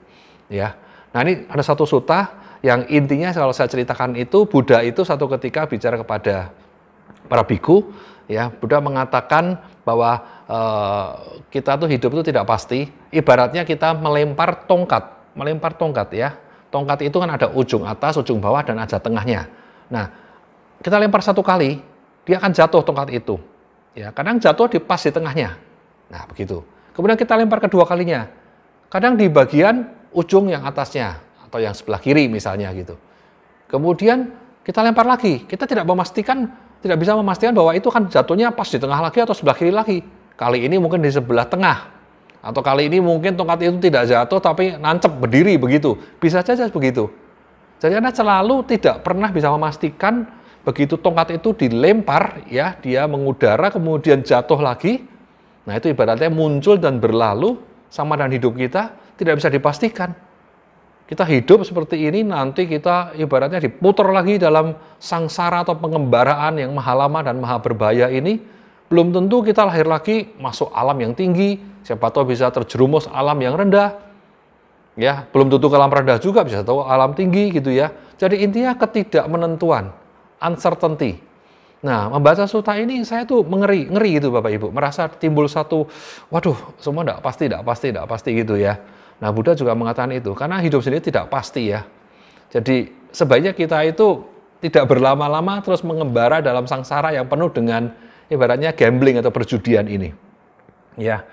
Ya. 0.53 0.77
Nah 1.17 1.25
ini 1.25 1.49
ada 1.49 1.65
satu 1.65 1.89
suta 1.89 2.37
yang 2.61 2.85
intinya 2.93 3.33
kalau 3.33 3.49
saya 3.49 3.65
ceritakan 3.65 4.13
itu 4.13 4.45
Buddha 4.45 4.85
itu 4.85 5.01
satu 5.01 5.25
ketika 5.33 5.65
bicara 5.65 5.97
kepada 5.97 6.53
para 7.25 7.41
biku 7.41 7.89
ya 8.29 8.53
Buddha 8.53 8.77
mengatakan 8.77 9.57
bahwa 9.81 10.21
uh, 10.45 11.41
kita 11.49 11.81
tuh 11.81 11.89
hidup 11.89 12.13
itu 12.19 12.29
tidak 12.29 12.45
pasti 12.45 12.85
ibaratnya 13.09 13.65
kita 13.65 13.97
melempar 13.97 14.69
tongkat 14.69 15.18
melempar 15.33 15.75
tongkat 15.75 16.09
ya 16.15 16.29
tongkat 16.69 17.09
itu 17.09 17.17
kan 17.17 17.29
ada 17.29 17.47
ujung 17.53 17.85
atas 17.85 18.17
ujung 18.21 18.37
bawah 18.41 18.61
dan 18.61 18.79
ada 18.79 18.97
tengahnya 18.97 19.49
nah 19.89 20.09
kita 20.79 20.95
lempar 21.01 21.21
satu 21.21 21.41
kali 21.41 21.81
dia 22.23 22.37
akan 22.37 22.51
jatuh 22.53 22.81
tongkat 22.85 23.09
itu 23.13 23.35
ya 23.97 24.13
kadang 24.13 24.37
jatuh 24.37 24.69
di 24.69 24.77
pas 24.79 25.01
di 25.01 25.11
tengahnya 25.11 25.57
nah 26.09 26.25
begitu 26.29 26.61
kemudian 26.93 27.17
kita 27.17 27.33
lempar 27.37 27.61
kedua 27.61 27.85
kalinya 27.85 28.29
kadang 28.89 29.17
di 29.17 29.29
bagian 29.29 29.99
ujung 30.13 30.49
yang 30.49 30.65
atasnya 30.65 31.21
atau 31.49 31.57
yang 31.61 31.73
sebelah 31.73 32.01
kiri 32.01 32.29
misalnya 32.29 32.69
gitu. 32.73 32.97
Kemudian 33.69 34.29
kita 34.65 34.85
lempar 34.85 35.05
lagi. 35.05 35.45
Kita 35.45 35.65
tidak 35.65 35.85
memastikan, 35.85 36.49
tidak 36.81 36.97
bisa 37.01 37.13
memastikan 37.17 37.53
bahwa 37.53 37.73
itu 37.73 37.89
kan 37.89 38.05
jatuhnya 38.09 38.53
pas 38.53 38.69
di 38.69 38.77
tengah 38.77 39.01
lagi 39.01 39.17
atau 39.21 39.33
sebelah 39.33 39.57
kiri 39.57 39.73
lagi. 39.73 39.97
Kali 40.37 40.65
ini 40.65 40.77
mungkin 40.77 41.01
di 41.01 41.09
sebelah 41.09 41.49
tengah. 41.49 41.98
Atau 42.39 42.63
kali 42.63 42.87
ini 42.87 43.03
mungkin 43.03 43.35
tongkat 43.35 43.67
itu 43.67 43.77
tidak 43.83 44.07
jatuh 44.07 44.39
tapi 44.39 44.79
nancep 44.79 45.11
berdiri 45.11 45.59
begitu. 45.59 45.99
Bisa 46.23 46.39
saja 46.39 46.71
begitu. 46.71 47.11
Jadi 47.79 47.95
Anda 47.99 48.11
selalu 48.11 48.63
tidak 48.67 49.03
pernah 49.03 49.31
bisa 49.31 49.51
memastikan 49.51 50.27
begitu 50.63 50.99
tongkat 50.99 51.39
itu 51.39 51.55
dilempar 51.55 52.43
ya, 52.47 52.75
dia 52.79 53.07
mengudara 53.07 53.71
kemudian 53.71 54.23
jatuh 54.23 54.59
lagi. 54.59 55.03
Nah, 55.63 55.75
itu 55.75 55.91
ibaratnya 55.91 56.31
muncul 56.31 56.79
dan 56.79 56.99
berlalu 56.99 57.59
sama 57.91 58.15
dengan 58.15 58.35
hidup 58.35 58.53
kita 58.55 58.95
tidak 59.19 59.39
bisa 59.39 59.49
dipastikan. 59.51 60.11
Kita 61.09 61.25
hidup 61.25 61.65
seperti 61.65 62.05
ini 62.05 62.21
nanti 62.21 62.69
kita 62.69 63.17
ibaratnya 63.17 63.57
diputar 63.57 64.13
lagi 64.13 64.37
dalam 64.37 64.77
sangsara 65.01 65.65
atau 65.65 65.73
pengembaraan 65.73 66.61
yang 66.61 66.69
maha 66.69 66.93
lama 66.93 67.19
dan 67.25 67.41
maha 67.41 67.57
berbahaya 67.57 68.13
ini. 68.13 68.37
Belum 68.89 69.13
tentu 69.13 69.45
kita 69.45 69.69
lahir 69.69 69.85
lagi 69.85 70.33
masuk 70.41 70.73
alam 70.73 70.97
yang 70.97 71.13
tinggi, 71.13 71.61
siapa 71.85 72.09
tahu 72.09 72.33
bisa 72.33 72.49
terjerumus 72.49 73.05
alam 73.05 73.37
yang 73.37 73.53
rendah. 73.53 74.01
Ya, 74.97 75.29
belum 75.29 75.47
tentu 75.53 75.69
ke 75.69 75.77
alam 75.77 75.93
rendah 75.93 76.17
juga 76.17 76.41
bisa 76.41 76.65
tahu 76.65 76.83
alam 76.83 77.13
tinggi 77.13 77.53
gitu 77.53 77.69
ya. 77.69 77.93
Jadi 78.19 78.41
intinya 78.43 78.75
ketidakmenentuan, 78.75 79.93
uncertainty. 80.41 81.21
Nah, 81.79 82.11
membaca 82.11 82.43
suta 82.43 82.75
ini 82.75 83.07
saya 83.07 83.23
tuh 83.23 83.47
mengeri, 83.47 83.87
ngeri 83.87 84.19
gitu 84.19 84.35
Bapak 84.35 84.51
Ibu, 84.51 84.67
merasa 84.75 85.07
timbul 85.07 85.47
satu, 85.47 85.87
waduh, 86.27 86.75
semua 86.75 87.07
tidak 87.07 87.23
pasti, 87.23 87.43
tidak 87.47 87.63
pasti, 87.63 87.87
tidak 87.95 88.05
pasti 88.11 88.29
gitu 88.35 88.59
ya. 88.59 88.75
Nah, 89.23 89.31
Buddha 89.31 89.55
juga 89.55 89.71
mengatakan 89.71 90.11
itu, 90.11 90.35
karena 90.35 90.59
hidup 90.59 90.83
sendiri 90.83 90.99
tidak 90.99 91.31
pasti 91.31 91.71
ya. 91.71 91.87
Jadi, 92.51 92.91
sebaiknya 93.15 93.55
kita 93.55 93.79
itu 93.87 94.27
tidak 94.59 94.91
berlama-lama 94.91 95.63
terus 95.63 95.79
mengembara 95.87 96.43
dalam 96.43 96.67
sangsara 96.67 97.15
yang 97.15 97.31
penuh 97.31 97.47
dengan 97.47 97.95
ibaratnya 98.29 98.71
gambling 98.77 99.19
atau 99.19 99.33
perjudian 99.33 99.89
ini. 99.89 100.13
Ya, 100.95 101.25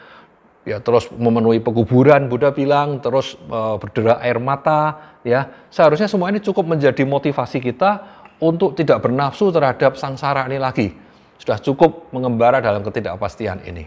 ya 0.65 0.81
terus 0.81 1.09
memenuhi 1.13 1.61
pekuburan 1.63 2.27
Buddha 2.27 2.51
bilang 2.51 2.99
terus 2.99 3.37
e, 3.37 3.59
berderak 3.79 4.19
air 4.25 4.39
mata 4.41 5.15
ya. 5.23 5.49
Seharusnya 5.71 6.11
semua 6.11 6.33
ini 6.33 6.41
cukup 6.41 6.67
menjadi 6.67 7.05
motivasi 7.05 7.61
kita 7.61 8.03
untuk 8.43 8.77
tidak 8.77 9.05
bernafsu 9.05 9.53
terhadap 9.53 9.95
sangsara 9.97 10.49
ini 10.49 10.59
lagi. 10.59 10.93
Sudah 11.37 11.61
cukup 11.61 12.09
mengembara 12.17 12.65
dalam 12.65 12.81
ketidakpastian 12.81 13.61
ini. 13.69 13.85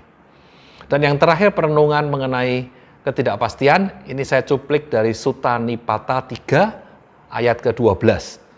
Dan 0.89 1.05
yang 1.05 1.17
terakhir 1.21 1.53
perenungan 1.53 2.09
mengenai 2.09 2.69
ketidakpastian. 3.05 4.05
Ini 4.09 4.23
saya 4.25 4.45
cuplik 4.45 4.89
dari 4.91 5.13
Sutta 5.15 5.57
Nipata 5.57 6.21
3 6.25 7.33
ayat 7.33 7.57
ke-12. 7.61 8.48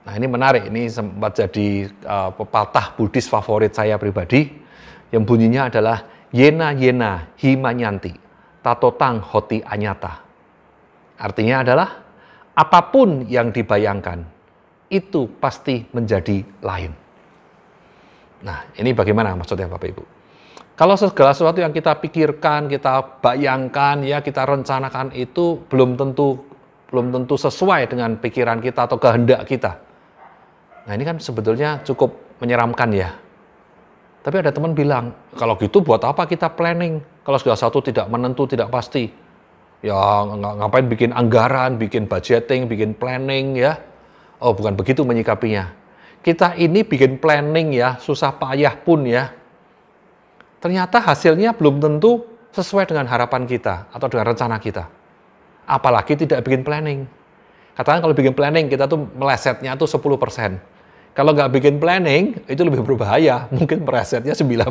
Nah 0.00 0.16
ini 0.16 0.26
menarik, 0.26 0.72
ini 0.72 0.88
sempat 0.88 1.36
jadi 1.36 1.84
uh, 2.08 2.32
pepatah 2.32 2.96
Buddhis 2.96 3.28
favorit 3.28 3.76
saya 3.76 4.00
pribadi 4.00 4.48
yang 5.12 5.28
bunyinya 5.28 5.68
adalah 5.68 5.98
Yena 6.32 6.72
Yena 6.72 7.36
Himanyanti 7.36 8.14
Tatotang 8.64 9.20
Hoti 9.20 9.60
Anyata. 9.60 10.24
Artinya 11.20 11.60
adalah 11.60 11.88
apa 12.56 12.80
pun 12.88 13.28
yang 13.28 13.52
dibayangkan 13.52 14.24
itu 14.88 15.28
pasti 15.36 15.84
menjadi 15.92 16.40
lain. 16.64 16.92
Nah 18.40 18.72
ini 18.80 18.96
bagaimana 18.96 19.36
maksudnya 19.36 19.68
Bapak 19.68 19.88
Ibu? 19.92 20.04
Kalau 20.80 20.96
segala 20.96 21.36
sesuatu 21.36 21.60
yang 21.60 21.76
kita 21.76 21.92
pikirkan, 22.00 22.72
kita 22.72 23.20
bayangkan, 23.20 24.00
ya 24.00 24.24
kita 24.24 24.48
rencanakan 24.48 25.12
itu 25.12 25.60
belum 25.68 26.00
tentu 26.00 26.40
belum 26.88 27.12
tentu 27.12 27.36
sesuai 27.36 27.92
dengan 27.92 28.16
pikiran 28.16 28.64
kita 28.64 28.88
atau 28.88 28.96
kehendak 28.96 29.44
kita 29.44 29.89
Nah 30.90 30.98
ini 30.98 31.06
kan 31.06 31.22
sebetulnya 31.22 31.78
cukup 31.86 32.18
menyeramkan 32.42 32.90
ya. 32.90 33.14
Tapi 34.26 34.42
ada 34.42 34.50
teman 34.50 34.74
bilang, 34.74 35.14
kalau 35.38 35.54
gitu 35.54 35.86
buat 35.86 36.02
apa 36.02 36.26
kita 36.26 36.50
planning? 36.58 36.98
Kalau 37.22 37.38
segala 37.38 37.54
satu 37.54 37.78
tidak 37.78 38.10
menentu, 38.10 38.50
tidak 38.50 38.74
pasti. 38.74 39.06
Ya 39.86 39.94
ng 40.26 40.42
ngapain 40.42 40.90
bikin 40.90 41.14
anggaran, 41.14 41.78
bikin 41.78 42.10
budgeting, 42.10 42.66
bikin 42.66 42.98
planning 42.98 43.54
ya. 43.54 43.78
Oh 44.42 44.50
bukan 44.50 44.74
begitu 44.74 45.06
menyikapinya. 45.06 45.70
Kita 46.26 46.58
ini 46.58 46.82
bikin 46.82 47.22
planning 47.22 47.70
ya, 47.70 47.94
susah 48.02 48.34
payah 48.34 48.74
pun 48.74 49.06
ya. 49.06 49.30
Ternyata 50.58 50.98
hasilnya 50.98 51.54
belum 51.54 51.78
tentu 51.78 52.26
sesuai 52.50 52.90
dengan 52.90 53.06
harapan 53.06 53.46
kita 53.46 53.94
atau 53.94 54.10
dengan 54.10 54.34
rencana 54.34 54.58
kita. 54.58 54.90
Apalagi 55.70 56.18
tidak 56.18 56.42
bikin 56.42 56.66
planning. 56.66 57.06
Katakan 57.78 58.02
kalau 58.02 58.10
bikin 58.10 58.34
planning 58.34 58.66
kita 58.66 58.90
tuh 58.90 59.06
melesetnya 59.14 59.78
tuh 59.78 59.86
10%. 59.86 60.69
Kalau 61.10 61.34
nggak 61.34 61.50
bikin 61.58 61.82
planning, 61.82 62.38
itu 62.46 62.62
lebih 62.62 62.86
berbahaya. 62.86 63.46
Mungkin 63.56 63.82
presetnya 63.82 64.34
90%. 64.34 64.70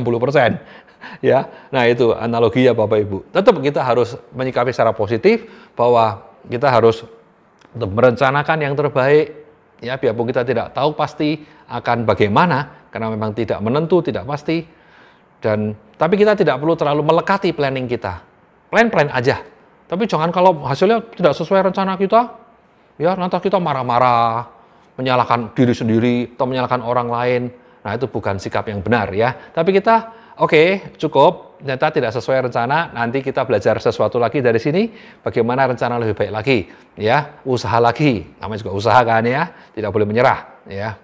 ya, 1.29 1.48
Nah 1.72 1.84
itu 1.88 2.15
analogi 2.15 2.63
ya 2.63 2.72
Bapak 2.72 3.00
Ibu. 3.03 3.17
Tetap 3.36 3.55
kita 3.60 3.84
harus 3.84 4.15
menyikapi 4.31 4.72
secara 4.72 4.96
positif 4.96 5.43
bahwa 5.75 6.24
kita 6.48 6.72
harus 6.72 7.03
merencanakan 7.75 8.58
yang 8.63 8.74
terbaik. 8.74 9.36
Ya, 9.79 9.96
biarpun 9.96 10.27
kita 10.27 10.43
tidak 10.43 10.75
tahu 10.75 10.91
pasti 10.91 11.39
akan 11.72 12.03
bagaimana, 12.03 12.91
karena 12.91 13.08
memang 13.15 13.31
tidak 13.31 13.63
menentu, 13.63 14.03
tidak 14.03 14.27
pasti. 14.27 14.67
Dan 15.39 15.72
tapi 15.96 16.19
kita 16.19 16.36
tidak 16.36 16.60
perlu 16.60 16.75
terlalu 16.75 17.00
melekati 17.00 17.55
planning 17.55 17.88
kita. 17.88 18.19
Plan-plan 18.67 19.08
aja. 19.15 19.39
Tapi 19.88 20.03
jangan 20.03 20.36
kalau 20.36 20.67
hasilnya 20.67 21.00
tidak 21.15 21.31
sesuai 21.31 21.72
rencana 21.72 21.96
kita, 21.96 22.27
ya 23.00 23.15
nanti 23.15 23.39
kita 23.39 23.55
marah-marah, 23.55 24.59
menyalahkan 25.00 25.56
diri 25.56 25.72
sendiri 25.72 26.15
atau 26.36 26.44
menyalahkan 26.44 26.84
orang 26.84 27.08
lain. 27.08 27.41
Nah, 27.79 27.96
itu 27.96 28.12
bukan 28.12 28.36
sikap 28.36 28.68
yang 28.68 28.84
benar 28.84 29.08
ya. 29.15 29.32
Tapi 29.56 29.72
kita 29.72 29.96
oke, 30.36 30.51
okay, 30.51 30.68
cukup. 31.00 31.48
Ternyata 31.60 31.91
tidak 31.91 32.12
sesuai 32.15 32.48
rencana, 32.48 32.96
nanti 32.96 33.20
kita 33.20 33.44
belajar 33.44 33.84
sesuatu 33.84 34.15
lagi 34.15 34.39
dari 34.39 34.56
sini, 34.63 34.88
bagaimana 35.20 35.68
rencana 35.68 36.00
lebih 36.00 36.15
baik 36.15 36.32
lagi, 36.32 36.72
ya, 36.96 37.36
usaha 37.44 37.84
lagi. 37.84 38.24
Namanya 38.39 38.63
juga 38.63 38.72
usaha 38.79 39.00
kan 39.03 39.27
ya, 39.27 39.51
tidak 39.75 39.91
boleh 39.91 40.08
menyerah, 40.08 40.63
ya. 40.72 40.96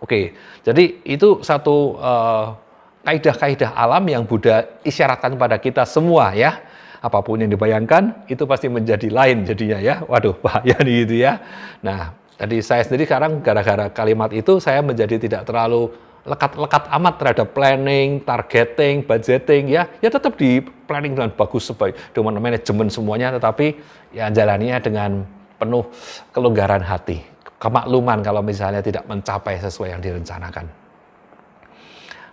Oke. 0.00 0.08
Okay. 0.08 0.24
Jadi 0.64 1.04
itu 1.04 1.44
satu 1.44 2.00
uh, 2.00 2.56
kaidah-kaidah 3.04 3.76
alam 3.76 4.08
yang 4.08 4.24
Buddha 4.24 4.64
isyaratkan 4.80 5.36
pada 5.36 5.60
kita 5.60 5.84
semua 5.84 6.32
ya 6.32 6.64
apa 7.04 7.20
pun 7.20 7.36
yang 7.36 7.52
dibayangkan 7.52 8.24
itu 8.32 8.48
pasti 8.48 8.72
menjadi 8.72 9.12
lain 9.12 9.44
jadinya 9.44 9.76
ya. 9.76 10.00
Waduh, 10.08 10.40
bahaya 10.40 10.80
nih 10.80 11.04
gitu 11.04 11.20
ya. 11.20 11.36
Nah, 11.84 12.16
jadi 12.34 12.56
saya 12.60 12.82
sendiri 12.82 13.06
sekarang 13.06 13.38
gara-gara 13.46 13.86
kalimat 13.94 14.30
itu 14.34 14.58
saya 14.58 14.82
menjadi 14.82 15.22
tidak 15.22 15.46
terlalu 15.46 15.94
lekat-lekat 16.24 16.88
amat 16.98 17.14
terhadap 17.20 17.48
planning, 17.52 18.24
targeting, 18.24 19.04
budgeting 19.04 19.68
ya. 19.70 19.86
Ya 20.00 20.08
tetap 20.08 20.34
di 20.40 20.58
planning 20.88 21.14
dengan 21.14 21.30
bagus 21.30 21.68
sebaik 21.68 21.94
dengan 22.16 22.40
manajemen 22.40 22.88
semuanya 22.90 23.30
tetapi 23.38 23.78
ya 24.10 24.32
jalaninya 24.32 24.80
dengan 24.82 25.22
penuh 25.60 25.86
kelonggaran 26.34 26.82
hati, 26.82 27.22
kemakluman 27.62 28.18
kalau 28.24 28.42
misalnya 28.42 28.82
tidak 28.82 29.06
mencapai 29.06 29.62
sesuai 29.62 29.94
yang 29.94 30.02
direncanakan. 30.02 30.66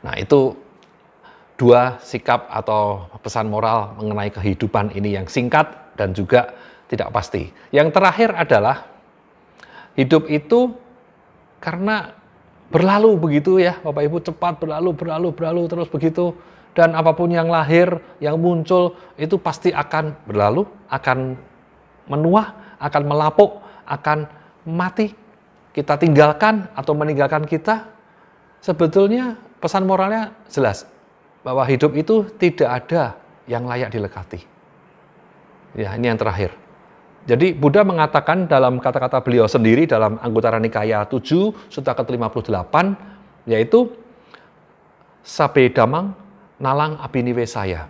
Nah, 0.02 0.18
itu 0.18 0.58
dua 1.62 2.02
sikap 2.02 2.50
atau 2.50 3.06
pesan 3.22 3.46
moral 3.46 3.94
mengenai 4.02 4.34
kehidupan 4.34 4.98
ini 4.98 5.14
yang 5.14 5.30
singkat 5.30 5.94
dan 5.94 6.10
juga 6.18 6.58
tidak 6.90 7.14
pasti. 7.14 7.54
Yang 7.70 7.94
terakhir 7.94 8.34
adalah 8.34 8.91
hidup 9.96 10.28
itu 10.32 10.76
karena 11.60 12.16
berlalu 12.72 13.20
begitu 13.20 13.60
ya 13.60 13.78
Bapak 13.84 14.04
Ibu 14.08 14.18
cepat 14.24 14.54
berlalu 14.64 14.96
berlalu 14.96 15.28
berlalu 15.36 15.62
terus 15.68 15.90
begitu 15.92 16.32
dan 16.72 16.96
apa 16.96 17.12
pun 17.12 17.28
yang 17.28 17.52
lahir 17.52 18.00
yang 18.24 18.40
muncul 18.40 18.96
itu 19.20 19.36
pasti 19.36 19.76
akan 19.76 20.16
berlalu 20.24 20.64
akan 20.88 21.36
menuah 22.08 22.78
akan 22.80 23.04
melapuk 23.04 23.60
akan 23.84 24.26
mati 24.64 25.12
kita 25.76 26.00
tinggalkan 26.00 26.72
atau 26.72 26.96
meninggalkan 26.96 27.44
kita 27.44 27.92
sebetulnya 28.64 29.36
pesan 29.60 29.84
moralnya 29.84 30.32
jelas 30.48 30.88
bahwa 31.42 31.66
hidup 31.66 31.92
itu 31.98 32.30
tidak 32.38 32.70
ada 32.70 33.18
yang 33.50 33.66
layak 33.66 33.90
dilekati. 33.90 34.40
Ya, 35.76 35.96
ini 35.98 36.12
yang 36.12 36.20
terakhir. 36.20 36.54
Jadi 37.30 37.54
Buddha 37.54 37.86
mengatakan 37.86 38.50
dalam 38.50 38.82
kata-kata 38.82 39.22
beliau 39.22 39.46
sendiri 39.46 39.86
dalam 39.86 40.18
Anggota 40.26 40.58
Nikaya 40.58 41.06
7 41.06 41.70
Sutta 41.70 41.94
ke-58 41.94 42.76
yaitu 43.46 43.94
Sabe 45.22 45.70
damang 45.70 46.18
nalang 46.58 46.98
abiniwe 46.98 47.46
saya. 47.46 47.86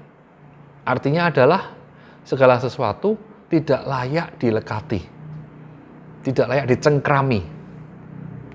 Artinya 0.83 1.31
adalah 1.31 1.71
segala 2.27 2.59
sesuatu 2.59 3.15
tidak 3.47 3.87
layak 3.87 4.35
dilekati. 4.35 5.01
Tidak 6.27 6.45
layak 6.47 6.67
dicengkrami. 6.67 7.41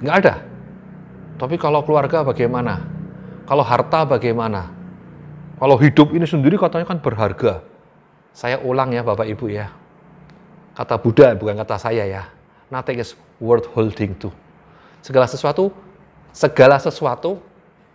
Enggak 0.05 0.17
ada. 0.21 0.35
Tapi 1.41 1.57
kalau 1.57 1.81
keluarga 1.85 2.21
bagaimana? 2.21 2.85
Kalau 3.49 3.65
harta 3.65 4.05
bagaimana? 4.05 4.69
Kalau 5.57 5.77
hidup 5.81 6.13
ini 6.13 6.29
sendiri 6.29 6.61
katanya 6.61 6.85
kan 6.85 7.01
berharga. 7.01 7.65
Saya 8.37 8.61
ulang 8.61 8.93
ya 8.93 9.01
Bapak 9.01 9.25
Ibu 9.25 9.49
ya. 9.49 9.73
Kata 10.77 11.01
Buddha 11.01 11.33
bukan 11.33 11.57
kata 11.57 11.81
saya 11.81 12.05
ya. 12.05 12.29
Nothing 12.69 13.01
is 13.01 13.17
worth 13.41 13.65
holding 13.73 14.13
to. 14.21 14.29
Segala 15.01 15.25
sesuatu, 15.25 15.73
segala 16.35 16.77
sesuatu, 16.77 17.41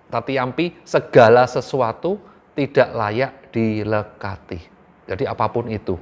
ampi, 0.10 0.74
segala 0.82 1.46
sesuatu 1.46 2.18
tidak 2.58 2.90
layak 2.96 3.54
dilekati. 3.54 4.60
Jadi 5.06 5.24
apa 5.28 5.46
pun 5.52 5.70
itu. 5.70 6.00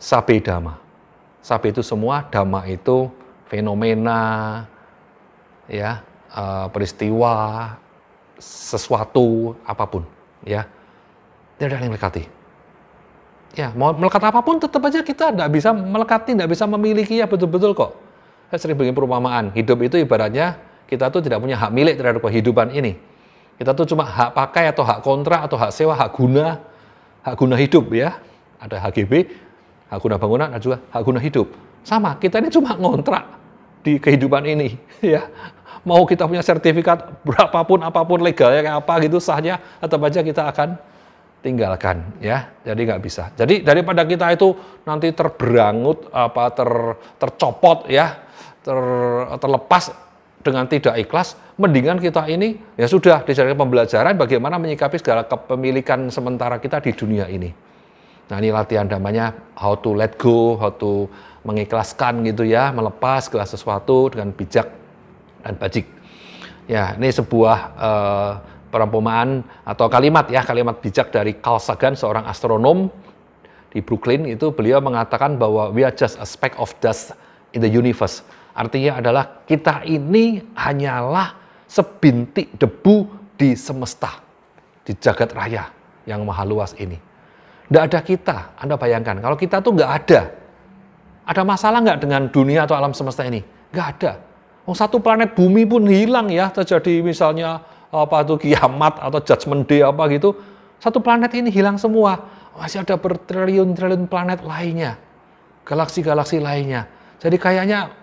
Sabe 0.00 0.40
dhamma. 0.40 0.80
Sabe 1.44 1.74
itu 1.74 1.84
semua, 1.84 2.24
dhamma 2.30 2.64
itu 2.70 3.10
fenomena, 3.50 4.64
ya, 5.68 6.00
eh, 6.30 6.66
peristiwa, 6.72 7.74
sesuatu, 8.40 9.52
apa 9.66 9.84
pun 9.84 10.04
ya 10.44 10.64
tidak 11.60 11.76
ada 11.76 11.84
yang 11.84 11.92
melekati. 11.92 12.24
Ya, 13.50 13.74
mau 13.74 13.90
melekat 13.90 14.22
apa 14.22 14.40
pun 14.46 14.62
tetap 14.62 14.78
aja 14.86 15.02
kita 15.02 15.34
tidak 15.34 15.50
bisa 15.50 15.74
melekati, 15.74 16.38
tidak 16.38 16.54
bisa 16.54 16.64
memiliki 16.70 17.18
ya 17.18 17.26
betul-betul 17.26 17.74
kok. 17.74 17.98
Saya 18.50 18.58
sering 18.62 18.78
bikin 18.78 18.94
perumpamaan, 18.94 19.50
hidup 19.54 19.82
itu 19.82 19.98
ibaratnya 19.98 20.58
kita 20.86 21.10
tuh 21.10 21.22
tidak 21.22 21.42
punya 21.42 21.58
hak 21.58 21.70
milik 21.74 21.98
terhadap 21.98 22.22
kehidupan 22.22 22.70
ini. 22.74 22.94
Kita 23.58 23.74
tuh 23.74 23.86
cuma 23.90 24.06
hak 24.06 24.34
pakai 24.34 24.70
atau 24.70 24.86
hak 24.86 25.02
kontrak 25.02 25.50
atau 25.50 25.58
hak 25.58 25.70
sewa, 25.74 25.98
hak 25.98 26.14
guna, 26.14 26.62
hak 27.26 27.34
guna 27.34 27.54
hidup 27.58 27.90
ya. 27.90 28.18
Ada 28.62 28.78
HGB, 28.86 29.12
hak 29.90 29.98
guna 29.98 30.14
bangunan, 30.18 30.48
ada 30.54 30.62
juga 30.62 30.78
hak 30.94 31.02
guna 31.02 31.18
hidup. 31.18 31.50
Sama, 31.82 32.14
kita 32.18 32.38
ini 32.38 32.54
cuma 32.54 32.78
ngontrak 32.78 33.40
di 33.80 33.96
kehidupan 33.96 34.44
ini 34.44 34.76
ya 35.16 35.24
mau 35.84 36.04
kita 36.04 36.28
punya 36.28 36.44
sertifikat 36.44 37.24
berapapun 37.24 37.80
apa 37.80 38.04
pun 38.04 38.20
legalnya 38.20 38.60
kayak 38.60 38.78
apa 38.84 38.94
gitu 39.08 39.18
sahnya 39.20 39.56
tetap 39.80 40.00
aja 40.04 40.20
kita 40.20 40.42
akan 40.52 40.76
tinggalkan 41.40 42.20
ya. 42.20 42.48
Jadi 42.64 42.80
nggak 42.86 43.02
bisa. 43.02 43.32
Jadi 43.34 43.64
daripada 43.64 44.04
kita 44.04 44.30
itu 44.32 44.52
nanti 44.84 45.12
terberangut 45.12 46.08
apa 46.12 46.52
ter, 46.52 46.70
tercopot 47.16 47.88
ya 47.88 48.20
ter, 48.60 48.78
terlepas 49.40 49.92
dengan 50.40 50.64
tidak 50.64 50.96
ikhlas 50.96 51.36
mendingan 51.60 52.00
kita 52.00 52.24
ini 52.24 52.56
ya 52.76 52.88
sudah 52.88 53.20
dijadikan 53.28 53.60
pembelajaran 53.60 54.16
bagaimana 54.16 54.56
menyikapi 54.56 54.96
segala 54.96 55.28
kepemilikan 55.28 56.08
sementara 56.08 56.56
kita 56.56 56.80
di 56.80 56.96
dunia 56.96 57.28
ini. 57.28 57.52
Nah 58.32 58.36
ini 58.40 58.48
latihan 58.48 58.88
namanya 58.88 59.36
how 59.58 59.76
to 59.76 59.92
let 59.92 60.16
go 60.16 60.56
how 60.56 60.72
to 60.72 61.10
mengikhlaskan 61.44 62.24
gitu 62.24 62.44
ya 62.44 62.72
melepas 62.72 63.28
segala 63.28 63.44
sesuatu 63.44 64.12
dengan 64.12 64.32
bijak 64.32 64.68
dan 65.44 65.56
bajik. 65.56 65.88
Ya, 66.70 66.94
ini 66.94 67.10
sebuah 67.10 67.58
uh, 67.74 68.32
perumpamaan 68.70 69.42
atau 69.66 69.90
kalimat 69.90 70.30
ya, 70.30 70.46
kalimat 70.46 70.78
bijak 70.78 71.10
dari 71.10 71.36
Carl 71.42 71.58
Sagan, 71.58 71.98
seorang 71.98 72.24
astronom 72.30 72.88
di 73.70 73.78
Brooklyn 73.82 74.26
itu 74.26 74.50
beliau 74.50 74.82
mengatakan 74.82 75.38
bahwa 75.38 75.70
we 75.70 75.86
are 75.86 75.94
just 75.94 76.18
a 76.18 76.26
speck 76.26 76.54
of 76.58 76.70
dust 76.82 77.14
in 77.54 77.62
the 77.62 77.70
universe. 77.70 78.22
Artinya 78.54 78.98
adalah 78.98 79.46
kita 79.46 79.86
ini 79.86 80.42
hanyalah 80.58 81.38
sebintik 81.70 82.58
debu 82.58 83.06
di 83.38 83.54
semesta, 83.54 84.18
di 84.82 84.94
jagat 84.98 85.30
raya 85.30 85.70
yang 86.06 86.26
maha 86.26 86.42
luas 86.42 86.74
ini. 86.78 86.98
Tidak 87.70 87.82
ada 87.86 88.00
kita, 88.02 88.58
Anda 88.58 88.74
bayangkan, 88.74 89.22
kalau 89.22 89.38
kita 89.38 89.62
tuh 89.62 89.78
nggak 89.78 89.92
ada, 90.02 90.20
ada 91.22 91.42
masalah 91.46 91.78
nggak 91.78 91.98
dengan 92.02 92.26
dunia 92.26 92.66
atau 92.66 92.74
alam 92.74 92.90
semesta 92.90 93.22
ini? 93.22 93.38
Nggak 93.70 93.86
ada. 93.94 94.12
Oh, 94.66 94.74
satu 94.74 94.98
planet 94.98 95.38
bumi 95.38 95.62
pun 95.62 95.86
hilang 95.86 96.26
ya, 96.34 96.50
terjadi 96.50 97.06
misalnya 97.06 97.62
apa 97.90 98.22
tuh 98.22 98.38
kiamat 98.38 99.02
atau 99.02 99.18
judgment 99.18 99.66
day 99.66 99.82
apa 99.82 100.06
gitu, 100.14 100.38
satu 100.78 101.02
planet 101.02 101.34
ini 101.34 101.50
hilang 101.50 101.76
semua. 101.76 102.22
Masih 102.54 102.82
ada 102.82 102.98
bertriliun-triliun 102.98 104.10
planet 104.10 104.42
lainnya, 104.42 104.98
galaksi-galaksi 105.66 106.42
lainnya. 106.42 106.86
Jadi 107.22 107.36
kayaknya 107.38 107.94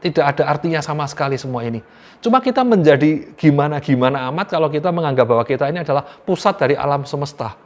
tidak 0.00 0.24
ada 0.36 0.42
artinya 0.48 0.80
sama 0.80 1.04
sekali 1.04 1.36
semua 1.36 1.60
ini. 1.62 1.84
Cuma 2.20 2.40
kita 2.40 2.64
menjadi 2.64 3.36
gimana-gimana 3.36 4.28
amat 4.32 4.56
kalau 4.56 4.72
kita 4.72 4.88
menganggap 4.92 5.28
bahwa 5.28 5.44
kita 5.44 5.68
ini 5.68 5.84
adalah 5.84 6.04
pusat 6.04 6.56
dari 6.56 6.74
alam 6.76 7.04
semesta. 7.04 7.56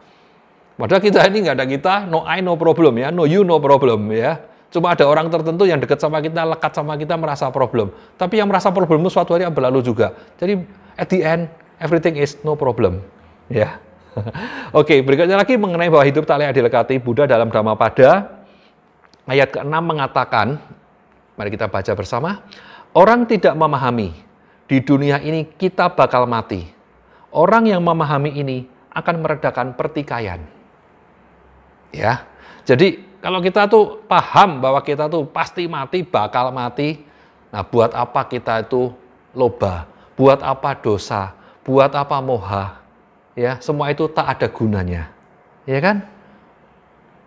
Padahal 0.74 1.02
kita 1.02 1.22
ini 1.30 1.46
nggak 1.46 1.54
ada 1.54 1.66
kita, 1.70 1.94
no 2.10 2.26
I 2.26 2.42
no 2.42 2.58
problem 2.58 2.98
ya, 2.98 3.14
no 3.14 3.26
you 3.30 3.46
no 3.46 3.62
problem 3.62 4.10
ya. 4.10 4.42
Cuma 4.74 4.90
ada 4.90 5.06
orang 5.06 5.30
tertentu 5.30 5.70
yang 5.70 5.78
dekat 5.78 6.02
sama 6.02 6.18
kita, 6.18 6.42
lekat 6.42 6.74
sama 6.74 6.98
kita 6.98 7.14
merasa 7.14 7.46
problem. 7.54 7.94
Tapi 8.18 8.42
yang 8.42 8.50
merasa 8.50 8.74
problem 8.74 9.06
itu 9.06 9.14
suatu 9.14 9.38
hari 9.38 9.46
berlalu 9.46 9.86
juga. 9.86 10.18
Jadi 10.34 10.66
at 10.98 11.08
the 11.10 11.20
end 11.22 11.50
everything 11.82 12.18
is 12.18 12.38
no 12.42 12.58
problem. 12.58 13.02
Ya. 13.50 13.78
Oke, 14.78 15.02
berikutnya 15.02 15.34
lagi 15.34 15.58
mengenai 15.58 15.90
bahwa 15.90 16.06
hidup 16.06 16.22
tak 16.22 16.38
layak 16.38 16.54
dilekati 16.54 17.02
Buddha 17.02 17.26
dalam 17.26 17.50
Dhammapada 17.50 18.30
ayat 19.26 19.50
ke-6 19.50 19.74
mengatakan 19.82 20.62
Mari 21.34 21.50
kita 21.50 21.66
baca 21.66 21.92
bersama. 21.98 22.46
Orang 22.94 23.26
tidak 23.26 23.58
memahami, 23.58 24.14
di 24.70 24.78
dunia 24.78 25.18
ini 25.18 25.50
kita 25.50 25.90
bakal 25.90 26.30
mati. 26.30 26.62
Orang 27.34 27.66
yang 27.66 27.82
memahami 27.82 28.38
ini 28.38 28.70
akan 28.94 29.18
meredakan 29.18 29.74
pertikaian. 29.74 30.46
Ya. 31.90 32.22
Jadi 32.62 33.02
kalau 33.18 33.42
kita 33.42 33.66
tuh 33.66 33.98
paham 34.06 34.62
bahwa 34.62 34.78
kita 34.78 35.10
tuh 35.10 35.26
pasti 35.26 35.66
mati, 35.66 36.06
bakal 36.06 36.54
mati, 36.54 37.02
nah 37.50 37.66
buat 37.66 37.90
apa 37.90 38.30
kita 38.30 38.62
itu 38.62 38.94
loba? 39.34 39.90
Buat 40.14 40.40
apa 40.46 40.78
dosa? 40.78 41.34
Buat 41.66 41.94
apa 41.94 42.22
moha? 42.22 42.78
Ya, 43.34 43.58
semua 43.58 43.90
itu 43.90 44.06
tak 44.06 44.38
ada 44.38 44.46
gunanya. 44.46 45.10
Ya 45.66 45.82
kan? 45.82 46.06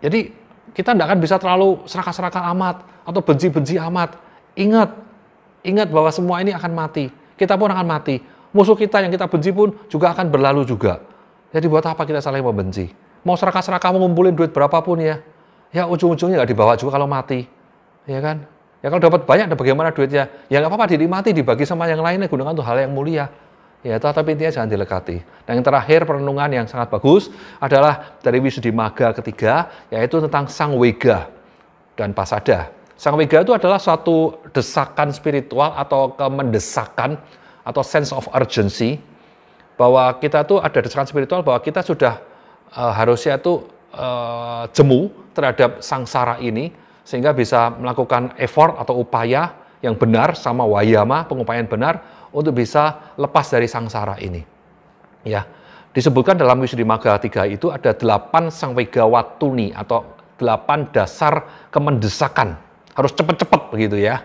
Jadi 0.00 0.32
kita 0.72 0.94
tidak 0.94 1.06
akan 1.10 1.18
bisa 1.20 1.36
terlalu 1.36 1.84
serakah-serakah 1.84 2.48
amat 2.56 2.86
atau 3.04 3.20
benci-benci 3.20 3.76
amat. 3.76 4.16
Ingat, 4.56 4.94
ingat 5.66 5.88
bahwa 5.92 6.08
semua 6.08 6.40
ini 6.40 6.54
akan 6.54 6.72
mati. 6.72 7.12
Kita 7.36 7.58
pun 7.60 7.68
akan 7.68 7.86
mati. 7.86 8.22
Musuh 8.54 8.78
kita 8.78 9.04
yang 9.04 9.12
kita 9.12 9.28
benci 9.28 9.52
pun 9.52 9.74
juga 9.92 10.16
akan 10.16 10.32
berlalu 10.32 10.64
juga. 10.64 11.04
Jadi 11.52 11.66
buat 11.68 11.84
apa 11.84 12.04
kita 12.08 12.20
saling 12.24 12.40
membenci? 12.40 12.88
Mau 13.24 13.36
serakah-serakah 13.36 13.92
mau 13.92 14.04
ngumpulin 14.06 14.32
duit 14.32 14.52
berapapun 14.52 15.00
ya, 15.04 15.20
ya 15.74 15.84
ujung-ujungnya 15.84 16.40
nggak 16.40 16.50
dibawa 16.52 16.72
juga 16.80 16.96
kalau 16.96 17.08
mati. 17.08 17.44
Ya 18.08 18.24
kan? 18.24 18.48
Ya 18.78 18.94
kalau 18.94 19.02
dapat 19.02 19.26
banyak, 19.26 19.50
bagaimana 19.58 19.90
duitnya? 19.90 20.30
Ya 20.46 20.62
nggak 20.62 20.70
apa-apa, 20.70 20.86
dinikmati, 20.94 21.34
dibagi 21.34 21.66
sama 21.66 21.90
yang 21.90 21.98
lainnya, 21.98 22.30
gunakan 22.30 22.54
untuk 22.54 22.66
hal 22.66 22.78
yang 22.78 22.94
mulia. 22.94 23.26
Ya, 23.82 23.94
tapi 23.98 24.34
intinya 24.34 24.50
jangan 24.50 24.70
dilekati. 24.70 25.22
Dan 25.46 25.62
yang 25.62 25.66
terakhir 25.66 26.02
perenungan 26.02 26.50
yang 26.50 26.66
sangat 26.66 26.90
bagus 26.90 27.30
adalah 27.62 28.18
dari 28.18 28.42
Wisudi 28.42 28.74
Maga 28.74 29.14
ketiga, 29.14 29.70
yaitu 29.90 30.18
tentang 30.18 30.50
Sang 30.50 30.74
Wega 30.74 31.30
dan 31.94 32.10
Pasada. 32.10 32.74
Sang 32.98 33.14
Wega 33.14 33.46
itu 33.46 33.54
adalah 33.54 33.78
suatu 33.78 34.42
desakan 34.50 35.14
spiritual 35.14 35.74
atau 35.78 36.10
kemendesakan 36.18 37.18
atau 37.62 37.82
sense 37.86 38.10
of 38.10 38.26
urgency 38.34 38.98
bahwa 39.78 40.10
kita 40.18 40.42
tuh 40.42 40.58
ada 40.58 40.82
desakan 40.82 41.06
spiritual 41.06 41.46
bahwa 41.46 41.62
kita 41.62 41.78
sudah 41.86 42.18
uh, 42.74 42.90
harusnya 42.90 43.38
tuh 43.38 43.70
uh, 43.94 44.66
jemu 44.74 45.14
terhadap 45.38 45.78
sangsara 45.78 46.42
ini 46.42 46.74
sehingga 47.08 47.32
bisa 47.32 47.72
melakukan 47.72 48.36
effort 48.36 48.76
atau 48.76 49.00
upaya 49.00 49.56
yang 49.80 49.96
benar 49.96 50.36
sama 50.36 50.68
wayama 50.68 51.24
pengupayaan 51.24 51.64
benar 51.64 52.04
untuk 52.36 52.52
bisa 52.52 53.16
lepas 53.16 53.48
dari 53.48 53.64
sangsara 53.64 54.20
ini. 54.20 54.44
Ya, 55.24 55.48
disebutkan 55.96 56.36
dalam 56.36 56.60
Maga 56.60 57.16
3 57.16 57.48
itu 57.48 57.72
ada 57.72 57.96
delapan 57.96 58.52
sangwega 58.52 59.08
watuni 59.08 59.72
atau 59.72 60.04
delapan 60.36 60.84
dasar 60.92 61.48
kemendesakan. 61.72 62.60
Harus 62.92 63.16
cepat-cepat 63.16 63.72
begitu 63.72 63.96
ya. 64.04 64.20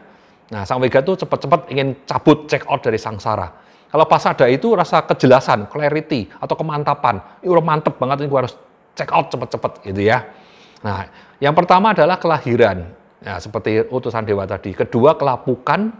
Nah, 0.52 0.68
sangwega 0.68 1.00
itu 1.00 1.24
cepat-cepat 1.24 1.72
ingin 1.72 2.04
cabut 2.04 2.52
check 2.52 2.68
out 2.68 2.84
dari 2.84 3.00
sangsara. 3.00 3.48
Kalau 3.88 4.10
pas 4.10 4.26
ada 4.28 4.50
itu 4.52 4.76
rasa 4.76 5.08
kejelasan, 5.08 5.72
clarity 5.72 6.28
atau 6.42 6.58
kemantapan. 6.60 7.22
Ini 7.40 7.48
udah 7.48 7.64
mantep 7.64 7.96
banget 7.96 8.26
ini 8.26 8.28
gue 8.28 8.40
harus 8.44 8.58
check 8.98 9.08
out 9.16 9.32
cepat-cepat 9.32 9.86
gitu 9.88 10.02
ya. 10.04 10.26
Nah, 10.84 11.08
yang 11.40 11.56
pertama 11.56 11.96
adalah 11.96 12.20
kelahiran. 12.20 12.92
Ya, 13.24 13.40
seperti 13.40 13.88
utusan 13.88 14.28
dewa 14.28 14.44
tadi. 14.44 14.76
Kedua 14.76 15.16
kelapukan, 15.16 15.96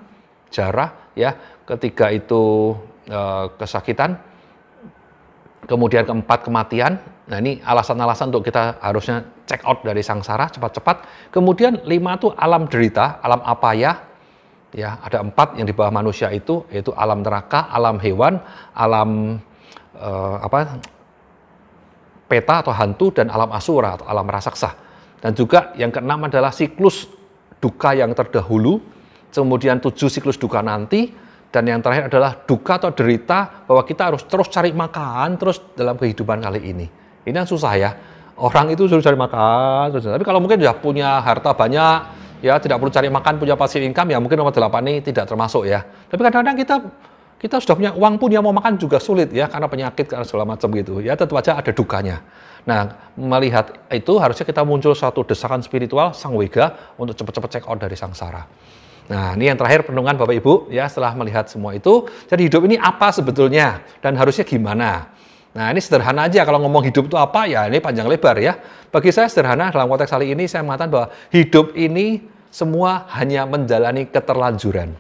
jarah, 0.52 0.92
ya 1.16 1.34
ketiga 1.64 2.12
itu 2.12 2.76
e, 3.08 3.20
kesakitan, 3.56 4.20
kemudian 5.66 6.04
keempat 6.04 6.44
kematian. 6.44 7.00
Nah 7.32 7.40
ini 7.40 7.64
alasan-alasan 7.64 8.36
untuk 8.36 8.52
kita 8.52 8.84
harusnya 8.84 9.24
check 9.48 9.64
out 9.64 9.82
dari 9.88 10.04
sangsara 10.04 10.52
cepat-cepat. 10.52 11.32
Kemudian 11.32 11.88
lima 11.88 12.20
itu 12.20 12.28
alam 12.36 12.68
derita, 12.68 13.24
alam 13.24 13.40
apa 13.48 13.72
ya? 13.72 13.92
Ya 14.76 14.98
ada 15.00 15.24
empat 15.24 15.56
yang 15.56 15.70
di 15.70 15.76
bawah 15.76 15.94
manusia 15.94 16.28
itu 16.34 16.68
yaitu 16.74 16.92
alam 16.98 17.24
neraka, 17.24 17.72
alam 17.72 18.04
hewan, 18.04 18.44
alam 18.76 19.40
e, 19.96 20.10
apa? 20.44 20.84
Peta 22.34 22.66
atau 22.66 22.74
hantu 22.74 23.14
dan 23.14 23.30
alam 23.30 23.54
asura 23.54 23.94
atau 23.94 24.10
alam 24.10 24.26
raksasa. 24.26 24.74
Dan 25.22 25.38
juga 25.38 25.70
yang 25.78 25.94
keenam 25.94 26.26
adalah 26.26 26.50
siklus 26.50 27.06
duka 27.62 27.94
yang 27.94 28.10
terdahulu, 28.18 28.82
kemudian 29.30 29.78
tujuh 29.78 30.10
siklus 30.10 30.42
duka 30.42 30.66
nanti, 30.66 31.14
dan 31.54 31.70
yang 31.70 31.78
terakhir 31.86 32.10
adalah 32.10 32.42
duka 32.42 32.82
atau 32.82 32.90
derita 32.90 33.70
bahwa 33.70 33.86
kita 33.86 34.10
harus 34.10 34.26
terus 34.26 34.50
cari 34.50 34.74
makan 34.74 35.38
terus 35.38 35.62
dalam 35.78 35.94
kehidupan 35.94 36.42
kali 36.42 36.74
ini. 36.74 36.90
Ini 37.22 37.46
yang 37.46 37.46
susah 37.46 37.74
ya. 37.78 37.94
Orang 38.34 38.74
itu 38.74 38.90
suruh 38.90 39.06
cari 39.06 39.14
makan 39.14 39.94
terus. 39.94 40.10
Tapi 40.10 40.26
kalau 40.26 40.42
mungkin 40.42 40.58
sudah 40.58 40.74
punya 40.82 41.22
harta 41.22 41.54
banyak, 41.54 41.98
ya 42.42 42.58
tidak 42.58 42.82
perlu 42.82 42.90
cari 42.90 43.14
makan, 43.14 43.38
punya 43.38 43.54
pasif 43.54 43.86
income, 43.86 44.10
ya 44.10 44.18
mungkin 44.18 44.42
nomor 44.42 44.50
delapan 44.50 44.82
ini 44.90 45.06
tidak 45.06 45.30
termasuk 45.30 45.70
ya. 45.70 45.86
Tapi 45.86 46.18
kadang-kadang 46.26 46.58
kita 46.58 46.76
kita 47.42 47.60
sudah 47.60 47.76
punya 47.76 47.92
uang 47.94 48.16
pun 48.18 48.30
yang 48.32 48.44
mau 48.44 48.56
makan 48.56 48.80
juga 48.80 48.98
sulit 49.04 49.30
ya 49.32 49.52
karena 49.52 49.68
penyakit 49.68 50.06
karena 50.08 50.26
segala 50.26 50.48
macam 50.48 50.72
gitu. 50.74 51.04
Ya 51.04 51.14
tetap 51.18 51.36
aja 51.36 51.60
ada 51.60 51.72
dukanya. 51.72 52.24
Nah, 52.64 53.12
melihat 53.20 53.76
itu 53.92 54.16
harusnya 54.16 54.48
kita 54.48 54.64
muncul 54.64 54.96
suatu 54.96 55.28
desakan 55.28 55.60
spiritual 55.60 56.16
sang 56.16 56.32
wega 56.40 56.96
untuk 56.96 57.20
cepat-cepat 57.20 57.50
check 57.52 57.66
out 57.68 57.76
dari 57.76 58.00
sangsara. 58.00 58.48
Nah, 59.12 59.36
ini 59.36 59.52
yang 59.52 59.60
terakhir 59.60 59.84
penungan 59.84 60.16
Bapak 60.16 60.36
Ibu 60.40 60.72
ya 60.72 60.88
setelah 60.88 61.12
melihat 61.20 61.52
semua 61.52 61.76
itu. 61.76 62.08
Jadi 62.32 62.48
hidup 62.48 62.64
ini 62.64 62.80
apa 62.80 63.12
sebetulnya 63.12 63.84
dan 64.00 64.16
harusnya 64.16 64.48
gimana? 64.48 65.12
Nah, 65.54 65.70
ini 65.70 65.84
sederhana 65.84 66.26
aja 66.26 66.48
kalau 66.48 66.64
ngomong 66.64 66.88
hidup 66.88 67.12
itu 67.12 67.18
apa 67.20 67.46
ya 67.46 67.68
ini 67.68 67.84
panjang 67.84 68.08
lebar 68.08 68.40
ya. 68.40 68.56
Bagi 68.90 69.12
saya 69.12 69.28
sederhana 69.28 69.70
dalam 69.70 69.92
konteks 69.92 70.10
kali 70.10 70.32
ini 70.32 70.48
saya 70.48 70.64
mengatakan 70.64 70.90
bahwa 70.90 71.08
hidup 71.36 71.76
ini 71.76 72.24
semua 72.48 73.06
hanya 73.12 73.44
menjalani 73.44 74.08
keterlanjuran. 74.08 74.96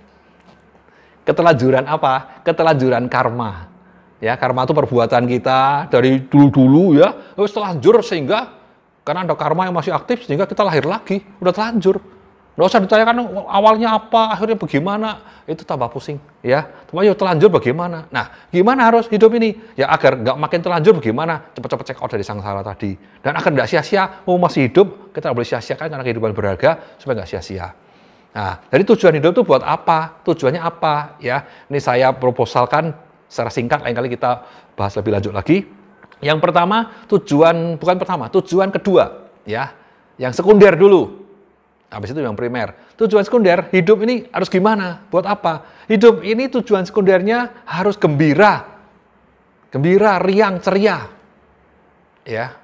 Keterlanjuran 1.23 1.88
apa? 1.88 2.43
Keterlanjuran 2.43 3.07
karma. 3.07 3.71
Ya, 4.23 4.39
karma 4.39 4.63
itu 4.63 4.71
perbuatan 4.71 5.27
kita 5.27 5.91
dari 5.91 6.23
dulu-dulu 6.23 6.95
ya, 6.95 7.12
terus 7.36 7.51
telanjur 7.51 7.99
sehingga 7.99 8.55
karena 9.03 9.27
ada 9.27 9.36
karma 9.36 9.67
yang 9.67 9.75
masih 9.75 9.91
aktif 9.91 10.23
sehingga 10.23 10.47
kita 10.47 10.63
lahir 10.63 10.88
lagi, 10.88 11.19
udah 11.43 11.51
telanjur. 11.51 11.99
Nggak 12.53 12.67
usah 12.69 12.79
ditanyakan 12.86 13.17
awalnya 13.49 13.97
apa, 13.97 14.38
akhirnya 14.38 14.55
bagaimana, 14.55 15.41
itu 15.49 15.65
tambah 15.65 15.89
pusing. 15.89 16.21
ya. 16.45 16.69
Cuma 16.86 17.01
ya 17.01 17.17
telanjur 17.17 17.49
bagaimana. 17.49 18.05
Nah, 18.13 18.47
gimana 18.53 18.93
harus 18.93 19.09
hidup 19.09 19.33
ini? 19.36 19.57
Ya 19.73 19.89
agar 19.89 20.21
nggak 20.21 20.38
makin 20.38 20.59
telanjur 20.62 20.93
bagaimana? 21.01 21.49
Cepat-cepat 21.51 21.86
check 21.91 21.99
out 21.99 22.13
dari 22.13 22.21
sangsara 22.21 22.62
tadi. 22.62 22.93
Dan 23.25 23.33
agar 23.36 23.51
nggak 23.51 23.67
sia-sia, 23.67 24.23
mau 24.29 24.38
masih 24.38 24.69
hidup, 24.69 25.12
kita 25.12 25.33
boleh 25.33 25.49
sia-siakan 25.49 25.97
karena 25.97 26.03
kehidupan 26.05 26.31
berharga, 26.31 26.95
supaya 27.01 27.25
nggak 27.25 27.29
sia-sia. 27.33 27.73
Nah, 28.33 28.65
jadi 28.73 28.83
tujuan 28.89 29.13
hidup 29.21 29.31
itu 29.37 29.43
buat 29.45 29.61
apa? 29.61 30.25
Tujuannya 30.25 30.57
apa? 30.57 31.21
Ya, 31.21 31.45
ini 31.69 31.77
saya 31.77 32.09
proposalkan 32.17 32.97
secara 33.29 33.53
singkat, 33.53 33.85
lain 33.85 33.93
kali 33.93 34.09
kita 34.09 34.41
bahas 34.73 34.97
lebih 34.97 35.13
lanjut 35.13 35.33
lagi. 35.37 35.69
Yang 36.17 36.39
pertama, 36.41 37.05
tujuan, 37.05 37.77
bukan 37.77 37.95
pertama, 38.01 38.33
tujuan 38.33 38.73
kedua, 38.73 39.29
ya, 39.45 39.69
yang 40.17 40.33
sekunder 40.33 40.73
dulu. 40.73 41.21
Habis 41.93 42.09
itu 42.09 42.25
yang 42.25 42.33
primer. 42.33 42.73
Tujuan 42.97 43.21
sekunder, 43.21 43.69
hidup 43.69 44.01
ini 44.01 44.25
harus 44.33 44.49
gimana? 44.49 45.05
Buat 45.13 45.29
apa? 45.29 45.85
Hidup 45.85 46.25
ini 46.25 46.49
tujuan 46.49 46.89
sekundernya 46.89 47.69
harus 47.69 48.01
gembira. 48.01 48.65
Gembira, 49.69 50.17
riang, 50.17 50.57
ceria. 50.57 51.05
Ya, 52.25 52.57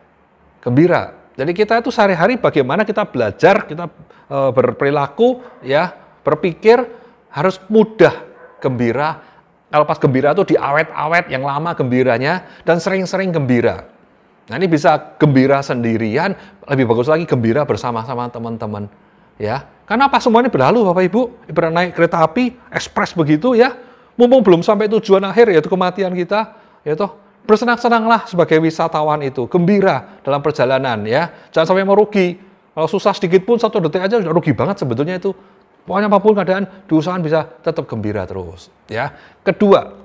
gembira. 0.65 1.18
Jadi 1.39 1.55
kita 1.55 1.79
itu 1.79 1.87
sehari-hari 1.87 2.35
bagaimana 2.35 2.83
kita 2.83 3.07
belajar, 3.07 3.63
kita 3.63 3.87
e, 4.27 4.37
berperilaku, 4.51 5.39
ya, 5.63 5.95
Berpikir 6.19 6.83
harus 7.31 7.63
mudah 7.71 8.11
gembira. 8.59 9.23
Kalau 9.71 9.87
pas 9.87 9.95
gembira 9.95 10.35
itu 10.35 10.51
diawet-awet 10.51 11.31
yang 11.31 11.47
lama 11.47 11.71
gembiranya 11.71 12.43
dan 12.67 12.83
sering-sering 12.83 13.31
gembira. 13.31 13.87
Nah 14.51 14.59
ini 14.59 14.67
bisa 14.67 15.15
gembira 15.15 15.63
sendirian, 15.63 16.35
lebih 16.67 16.89
bagus 16.91 17.07
lagi 17.07 17.23
gembira 17.23 17.63
bersama-sama 17.63 18.27
teman-teman. 18.27 18.91
Ya, 19.39 19.63
karena 19.87 20.11
apa 20.11 20.19
semua 20.19 20.43
ini 20.43 20.51
berlalu 20.51 20.83
Bapak 20.91 21.03
Ibu? 21.07 21.21
Ibarat 21.47 21.71
naik 21.71 21.91
kereta 21.95 22.19
api, 22.19 22.51
ekspres 22.67 23.15
begitu 23.15 23.55
ya, 23.55 23.79
mumpung 24.19 24.43
belum 24.43 24.59
sampai 24.59 24.91
tujuan 24.91 25.23
akhir 25.23 25.55
yaitu 25.55 25.71
kematian 25.71 26.11
kita, 26.11 26.59
ya 26.83 26.99
toh 26.99 27.15
bersenang-senanglah 27.49 28.29
sebagai 28.29 28.61
wisatawan 28.61 29.25
itu, 29.25 29.49
gembira 29.49 30.21
dalam 30.21 30.45
perjalanan 30.45 31.01
ya, 31.09 31.49
jangan 31.49 31.73
sampai 31.73 31.89
merugi. 31.89 32.37
Kalau 32.77 32.85
susah 32.85 33.17
sedikit 33.17 33.41
pun 33.49 33.57
satu 33.57 33.81
detik 33.81 34.05
aja 34.05 34.21
sudah 34.21 34.29
rugi 34.29 34.53
banget 34.53 34.85
sebetulnya 34.85 35.17
itu. 35.17 35.33
Pokoknya 35.89 36.05
apa 36.05 36.19
pun 36.21 36.37
keadaan, 36.37 36.63
diusahakan 36.85 37.25
bisa 37.25 37.49
tetap 37.65 37.89
gembira 37.89 38.29
terus. 38.29 38.69
Ya, 38.85 39.09
kedua, 39.41 39.97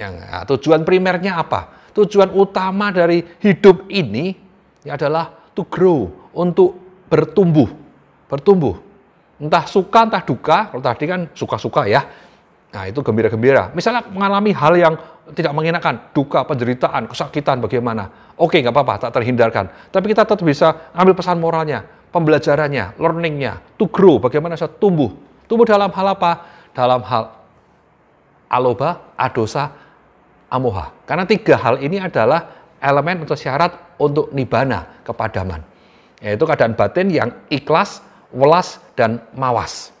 yang 0.00 0.16
nah, 0.16 0.48
tujuan 0.48 0.80
primernya 0.88 1.36
apa? 1.36 1.76
tujuan 1.96 2.28
utama 2.36 2.92
dari 2.92 3.24
hidup 3.40 3.88
ini 3.88 4.36
ya 4.84 5.00
adalah 5.00 5.32
to 5.56 5.64
grow, 5.64 6.12
untuk 6.36 6.76
bertumbuh. 7.08 7.72
Bertumbuh. 8.28 8.76
Entah 9.40 9.64
suka, 9.64 10.04
entah 10.04 10.20
duka. 10.20 10.68
Kalau 10.68 10.84
tadi 10.84 11.04
kan 11.08 11.20
suka-suka 11.32 11.88
ya. 11.88 12.04
Nah 12.76 12.84
itu 12.84 13.00
gembira-gembira. 13.00 13.72
Misalnya 13.72 14.04
mengalami 14.12 14.52
hal 14.52 14.76
yang 14.76 14.94
tidak 15.32 15.56
mengenakan, 15.56 16.12
duka, 16.12 16.44
penderitaan, 16.44 17.08
kesakitan 17.08 17.56
bagaimana. 17.64 18.36
Oke, 18.36 18.60
nggak 18.60 18.68
apa-apa, 18.76 19.08
tak 19.08 19.16
terhindarkan. 19.16 19.88
Tapi 19.88 20.12
kita 20.12 20.28
tetap 20.28 20.44
bisa 20.44 20.92
ambil 20.92 21.16
pesan 21.16 21.40
moralnya, 21.40 21.80
pembelajarannya, 22.12 23.00
learningnya, 23.00 23.64
to 23.80 23.88
grow, 23.88 24.20
bagaimana 24.20 24.60
saya 24.60 24.68
tumbuh. 24.76 25.08
Tumbuh 25.48 25.64
dalam 25.64 25.88
hal 25.88 26.06
apa? 26.12 26.32
Dalam 26.76 27.00
hal 27.00 27.32
aloba, 28.52 29.16
adosa, 29.16 29.72
amoha. 30.52 30.92
Karena 31.08 31.24
tiga 31.24 31.56
hal 31.56 31.80
ini 31.80 31.96
adalah 31.96 32.68
elemen 32.76 33.24
atau 33.24 33.40
syarat 33.40 33.96
untuk 33.96 34.36
nibana 34.36 35.00
kepadaman. 35.00 35.64
Yaitu 36.20 36.44
keadaan 36.44 36.76
batin 36.76 37.08
yang 37.08 37.32
ikhlas, 37.48 38.04
welas, 38.36 38.84
dan 39.00 39.24
mawas. 39.32 39.95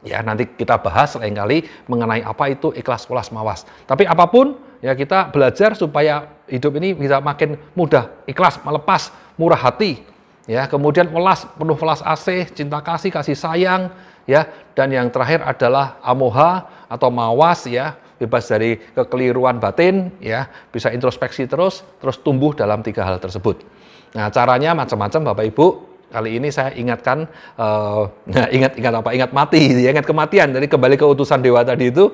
Ya, 0.00 0.24
nanti 0.24 0.48
kita 0.48 0.80
bahas 0.80 1.12
lain 1.20 1.36
kali 1.36 1.68
mengenai 1.84 2.24
apa 2.24 2.48
itu 2.48 2.72
ikhlas, 2.72 3.04
welas, 3.12 3.28
mawas. 3.28 3.68
Tapi 3.84 4.08
apa 4.08 4.24
pun, 4.32 4.56
ya 4.80 4.96
kita 4.96 5.28
belajar 5.28 5.76
supaya 5.76 6.24
hidup 6.48 6.80
ini 6.80 6.96
bisa 6.96 7.20
makin 7.20 7.60
mudah, 7.76 8.08
ikhlas, 8.24 8.56
melepas, 8.64 9.12
murah 9.36 9.60
hati. 9.60 10.00
Ya, 10.48 10.64
kemudian 10.64 11.12
welas, 11.12 11.44
penuh 11.44 11.76
welas 11.76 12.00
asih, 12.00 12.48
cinta 12.48 12.80
kasih, 12.80 13.12
kasih 13.12 13.36
sayang, 13.36 13.92
ya. 14.24 14.48
Dan 14.72 14.88
yang 14.96 15.12
terakhir 15.12 15.44
adalah 15.44 16.00
amoha 16.00 16.64
atau 16.88 17.12
mawas, 17.12 17.68
ya 17.68 18.00
bebas 18.20 18.44
dari 18.52 18.76
kekeliruan 18.92 19.56
batin, 19.56 20.12
ya, 20.20 20.44
bisa 20.68 20.92
introspeksi 20.92 21.48
terus, 21.48 21.80
terus 22.04 22.20
tumbuh 22.20 22.52
dalam 22.52 22.84
tiga 22.84 23.08
hal 23.08 23.16
tersebut. 23.16 23.64
Nah, 24.12 24.28
caranya 24.28 24.76
macam-macam 24.76 25.32
Bapak 25.32 25.44
Ibu. 25.48 25.66
Kali 26.10 26.42
ini 26.42 26.50
saya 26.50 26.74
ingatkan, 26.74 27.30
uh, 27.54 28.10
nah 28.34 28.50
ingat 28.50 28.74
ingat 28.74 28.92
apa? 28.98 29.14
Ingat 29.14 29.30
mati, 29.30 29.78
ya, 29.78 29.94
ingat 29.94 30.04
kematian. 30.04 30.50
Jadi 30.50 30.66
kembali 30.66 30.98
ke 30.98 31.06
utusan 31.06 31.38
dewa 31.38 31.62
tadi 31.62 31.94
itu, 31.94 32.10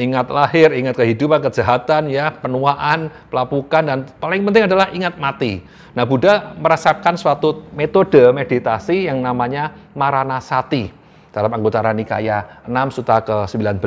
ingat 0.00 0.32
lahir, 0.32 0.72
ingat 0.72 0.96
kehidupan, 0.96 1.44
kejahatan, 1.44 2.08
ya, 2.08 2.32
penuaan, 2.32 3.12
pelapukan, 3.28 3.84
dan 3.84 3.98
paling 4.16 4.40
penting 4.48 4.64
adalah 4.64 4.88
ingat 4.96 5.20
mati. 5.20 5.60
Nah, 5.92 6.08
Buddha 6.08 6.56
meresapkan 6.56 7.20
suatu 7.20 7.68
metode 7.76 8.32
meditasi 8.32 9.06
yang 9.06 9.20
namanya 9.20 9.76
Maranasati 9.94 11.03
dalam 11.34 11.50
anggota 11.50 11.82
Nikaya 11.90 12.62
6 12.70 12.94
Suta 12.94 13.18
ke-19 13.26 13.82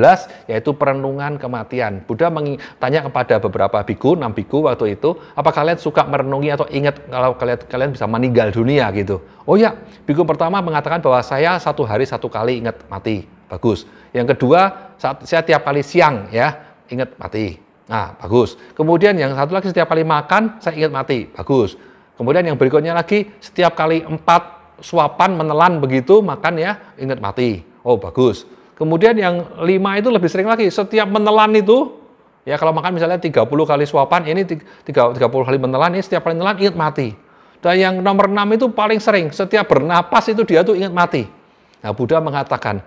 yaitu 0.51 0.75
perenungan 0.75 1.39
kematian. 1.39 2.03
Buddha 2.03 2.27
tanya 2.75 2.99
kepada 3.07 3.39
beberapa 3.39 3.79
biku, 3.87 4.19
6 4.19 4.35
biku 4.35 4.67
waktu 4.67 4.99
itu, 4.99 5.15
apa 5.31 5.55
kalian 5.55 5.79
suka 5.79 6.03
merenungi 6.03 6.51
atau 6.51 6.67
ingat 6.67 7.07
kalau 7.07 7.39
kalian 7.39 7.59
kalian 7.71 7.89
bisa 7.95 8.03
meninggal 8.03 8.51
dunia 8.51 8.91
gitu. 8.91 9.23
Oh 9.47 9.55
ya, 9.55 9.71
biku 10.03 10.27
pertama 10.27 10.59
mengatakan 10.59 10.99
bahwa 10.99 11.23
saya 11.23 11.55
satu 11.55 11.87
hari 11.87 12.03
satu 12.03 12.27
kali 12.27 12.59
ingat 12.59 12.83
mati. 12.91 13.23
Bagus. 13.47 13.87
Yang 14.11 14.35
kedua, 14.35 14.91
saat 14.99 15.23
saya 15.23 15.39
tiap 15.47 15.63
kali 15.63 15.79
siang 15.79 16.27
ya, 16.35 16.51
ingat 16.91 17.15
mati. 17.15 17.55
Nah, 17.87 18.19
bagus. 18.19 18.59
Kemudian 18.75 19.15
yang 19.15 19.31
satu 19.31 19.55
lagi 19.55 19.71
setiap 19.71 19.87
kali 19.87 20.03
makan 20.03 20.59
saya 20.59 20.75
ingat 20.75 20.91
mati. 20.91 21.31
Bagus. 21.31 21.79
Kemudian 22.19 22.43
yang 22.43 22.57
berikutnya 22.59 22.91
lagi 22.91 23.31
setiap 23.39 23.77
kali 23.77 24.03
empat 24.03 24.56
suapan 24.81 25.37
menelan 25.37 25.81
begitu 25.81 26.21
makan 26.21 26.57
ya 26.57 26.95
ingat 26.97 27.17
mati. 27.21 27.65
Oh 27.81 27.97
bagus. 27.97 28.45
Kemudian 28.77 29.17
yang 29.17 29.57
lima 29.65 29.97
itu 29.97 30.13
lebih 30.13 30.29
sering 30.29 30.45
lagi. 30.45 30.69
Setiap 30.69 31.09
menelan 31.09 31.49
itu 31.57 31.97
ya 32.45 32.61
kalau 32.61 32.71
makan 32.73 32.93
misalnya 32.93 33.17
30 33.17 33.47
kali 33.49 33.83
suapan 33.89 34.21
ini 34.29 34.45
30 34.45 35.17
kali 35.17 35.57
menelan 35.57 35.97
ini 35.97 36.03
setiap 36.05 36.29
kali 36.29 36.37
menelan 36.37 36.57
ingat 36.61 36.77
mati. 36.77 37.07
Dan 37.57 37.75
yang 37.81 37.95
nomor 38.05 38.29
enam 38.29 38.45
itu 38.53 38.69
paling 38.69 39.01
sering. 39.01 39.33
Setiap 39.33 39.65
bernapas 39.65 40.29
itu 40.29 40.45
dia 40.45 40.61
tuh 40.61 40.77
ingat 40.77 40.93
mati. 40.93 41.25
Nah 41.81 41.91
Buddha 41.93 42.21
mengatakan 42.21 42.81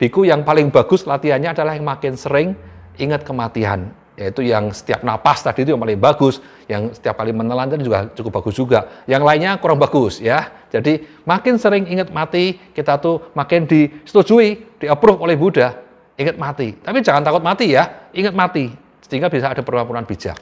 biku 0.00 0.24
yang 0.24 0.44
paling 0.48 0.72
bagus 0.72 1.04
latihannya 1.04 1.52
adalah 1.52 1.76
yang 1.76 1.84
makin 1.84 2.16
sering 2.16 2.56
ingat 2.96 3.26
kematian 3.26 3.92
yaitu 4.14 4.46
yang 4.46 4.70
setiap 4.70 5.02
napas 5.02 5.42
tadi 5.42 5.66
itu 5.66 5.74
yang 5.74 5.82
paling 5.82 5.98
bagus, 5.98 6.38
yang 6.70 6.94
setiap 6.94 7.18
kali 7.18 7.34
menelan 7.34 7.66
tadi 7.66 7.82
juga 7.82 8.06
cukup 8.14 8.42
bagus 8.42 8.54
juga. 8.54 9.02
Yang 9.10 9.22
lainnya 9.26 9.58
kurang 9.58 9.82
bagus 9.82 10.22
ya. 10.22 10.54
Jadi 10.70 11.02
makin 11.26 11.58
sering 11.58 11.86
ingat 11.90 12.14
mati, 12.14 12.58
kita 12.74 12.98
tuh 13.02 13.30
makin 13.34 13.66
disetujui, 13.66 14.78
di-approve 14.78 15.18
oleh 15.18 15.34
Buddha, 15.34 15.74
ingat 16.14 16.38
mati. 16.38 16.78
Tapi 16.78 16.98
jangan 17.02 17.26
takut 17.26 17.42
mati 17.42 17.74
ya, 17.74 18.10
ingat 18.14 18.34
mati 18.34 18.70
sehingga 19.02 19.26
bisa 19.26 19.50
ada 19.50 19.62
perlakuan 19.66 20.06
bijak. 20.06 20.38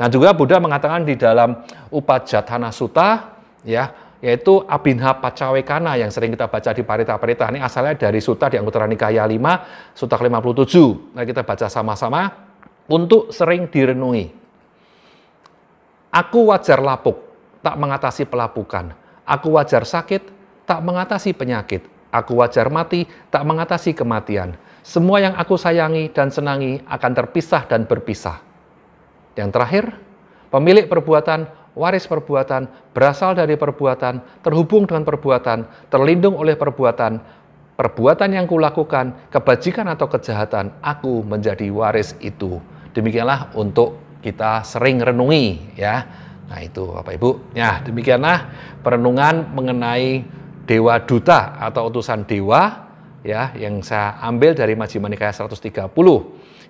Nah 0.00 0.08
juga 0.08 0.32
Buddha 0.32 0.56
mengatakan 0.56 1.04
di 1.04 1.12
dalam 1.20 1.60
Upajatana 1.92 2.72
Sutta 2.72 3.36
ya, 3.68 4.16
yaitu 4.24 4.64
Abinha 4.64 5.16
Pacawekana 5.20 6.00
yang 6.00 6.08
sering 6.08 6.32
kita 6.32 6.48
baca 6.48 6.72
di 6.72 6.80
Parita-Parita. 6.80 7.52
Ini 7.52 7.60
asalnya 7.60 7.96
dari 7.96 8.20
Sutta 8.20 8.48
di 8.48 8.56
Anggota 8.56 8.88
Nikaya 8.88 9.28
5, 9.28 9.92
Sutta 9.92 10.16
ke-57. 10.16 10.76
Nah 11.12 11.24
kita 11.28 11.44
baca 11.44 11.68
sama-sama 11.68 12.49
untuk 12.90 13.30
sering 13.30 13.70
direnungi. 13.70 14.34
Aku 16.10 16.50
wajar 16.50 16.82
lapuk, 16.82 17.22
tak 17.62 17.78
mengatasi 17.78 18.26
pelapukan. 18.26 18.90
Aku 19.22 19.54
wajar 19.54 19.86
sakit, 19.86 20.26
tak 20.66 20.82
mengatasi 20.82 21.30
penyakit. 21.30 21.86
Aku 22.10 22.42
wajar 22.42 22.66
mati, 22.66 23.06
tak 23.30 23.46
mengatasi 23.46 23.94
kematian. 23.94 24.58
Semua 24.82 25.22
yang 25.22 25.38
aku 25.38 25.54
sayangi 25.54 26.10
dan 26.10 26.34
senangi 26.34 26.82
akan 26.90 27.12
terpisah 27.14 27.62
dan 27.70 27.86
berpisah. 27.86 28.42
Yang 29.38 29.50
terakhir, 29.54 29.84
pemilik 30.50 30.90
perbuatan, 30.90 31.46
waris 31.78 32.10
perbuatan, 32.10 32.66
berasal 32.90 33.38
dari 33.38 33.54
perbuatan, 33.54 34.42
terhubung 34.42 34.90
dengan 34.90 35.06
perbuatan, 35.06 35.70
terlindung 35.86 36.34
oleh 36.34 36.58
perbuatan, 36.58 37.22
perbuatan 37.78 38.30
yang 38.34 38.50
kulakukan, 38.50 39.30
kebajikan 39.30 39.86
atau 39.86 40.10
kejahatan, 40.10 40.74
aku 40.82 41.22
menjadi 41.22 41.70
waris 41.70 42.18
itu. 42.18 42.58
Demikianlah 42.90 43.54
untuk 43.54 44.18
kita 44.20 44.66
sering 44.66 45.00
renungi 45.00 45.76
ya. 45.78 46.04
Nah 46.50 46.58
itu 46.60 46.90
Bapak 46.90 47.14
Ibu. 47.16 47.54
Ya 47.54 47.80
demikianlah 47.80 48.50
perenungan 48.82 49.54
mengenai 49.54 50.26
Dewa 50.66 50.98
Duta 51.02 51.58
atau 51.58 51.90
utusan 51.90 52.26
Dewa 52.26 52.90
ya 53.26 53.52
yang 53.56 53.80
saya 53.82 54.18
ambil 54.22 54.54
dari 54.54 54.74
Majjhima 54.74 55.08
Nikaya 55.08 55.34
130. 55.34 55.90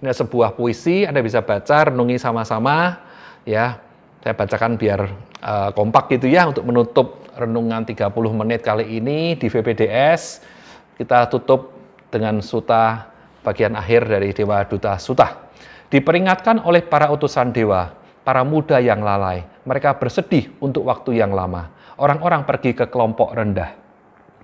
Ini 0.00 0.16
sebuah 0.16 0.56
puisi, 0.56 1.04
Anda 1.04 1.20
bisa 1.20 1.44
baca, 1.44 1.92
renungi 1.92 2.16
sama-sama 2.16 2.96
ya. 3.44 3.76
Saya 4.20 4.36
bacakan 4.36 4.76
biar 4.76 5.00
uh, 5.40 5.72
kompak 5.72 6.12
gitu 6.12 6.28
ya 6.28 6.44
untuk 6.44 6.68
menutup 6.68 7.24
renungan 7.36 7.88
30 7.88 8.12
menit 8.36 8.60
kali 8.60 9.00
ini 9.00 9.36
di 9.36 9.48
VPDS. 9.48 10.44
Kita 11.00 11.24
tutup 11.32 11.72
dengan 12.12 12.44
suta 12.44 13.08
bagian 13.40 13.72
akhir 13.72 14.12
dari 14.12 14.36
Dewa 14.36 14.60
Duta 14.68 15.00
Suta. 15.00 15.48
Diperingatkan 15.90 16.62
oleh 16.62 16.86
para 16.86 17.10
utusan 17.10 17.50
dewa, 17.50 17.90
para 18.22 18.46
muda 18.46 18.78
yang 18.78 19.02
lalai, 19.02 19.42
mereka 19.66 19.98
bersedih 19.98 20.54
untuk 20.62 20.86
waktu 20.86 21.18
yang 21.18 21.34
lama. 21.34 21.74
Orang-orang 21.98 22.46
pergi 22.46 22.78
ke 22.78 22.86
kelompok 22.86 23.34
rendah. 23.34 23.74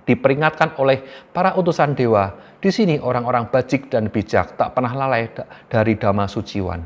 Diperingatkan 0.03 0.75
oleh 0.75 1.07
para 1.31 1.55
utusan 1.55 1.95
dewa, 1.95 2.35
di 2.59 2.67
sini 2.67 2.99
orang-orang 2.99 3.47
bajik 3.47 3.87
dan 3.87 4.11
bijak 4.11 4.59
tak 4.59 4.75
pernah 4.75 4.91
lalai 4.91 5.31
dari 5.71 5.95
dhamma 5.95 6.27
suciwan. 6.27 6.83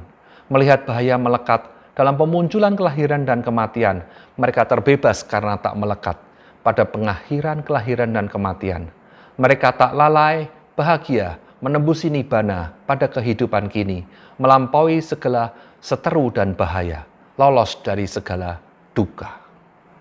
Melihat 0.54 0.86
bahaya 0.86 1.18
melekat 1.18 1.66
dalam 1.98 2.14
pemunculan 2.14 2.78
kelahiran 2.78 3.26
dan 3.26 3.42
kematian, 3.42 4.06
mereka 4.38 4.70
terbebas 4.70 5.26
karena 5.26 5.58
tak 5.58 5.74
melekat 5.74 6.22
pada 6.62 6.86
pengakhiran 6.86 7.66
kelahiran 7.66 8.14
dan 8.14 8.30
kematian. 8.30 8.94
Mereka 9.42 9.74
tak 9.74 9.98
lalai, 9.98 10.54
bahagia, 10.78 11.42
menembusi 11.62 12.10
nibana 12.10 12.74
pada 12.90 13.06
kehidupan 13.06 13.70
kini, 13.70 14.04
melampaui 14.42 14.98
segala 14.98 15.54
seteru 15.78 16.34
dan 16.34 16.58
bahaya, 16.58 17.06
lolos 17.38 17.78
dari 17.86 18.10
segala 18.10 18.58
duka. 18.98 19.38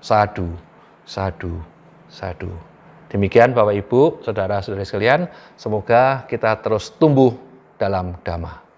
Sadu, 0.01 0.49
sadu, 1.05 1.61
sadu. 2.09 2.49
Demikian 3.13 3.53
Bapak 3.53 3.75
Ibu, 3.75 4.25
Saudara-saudari 4.25 4.87
sekalian, 4.87 5.29
semoga 5.61 6.25
kita 6.25 6.57
terus 6.65 6.95
tumbuh 6.97 7.37
dalam 7.77 8.17
dhamma. 8.25 8.70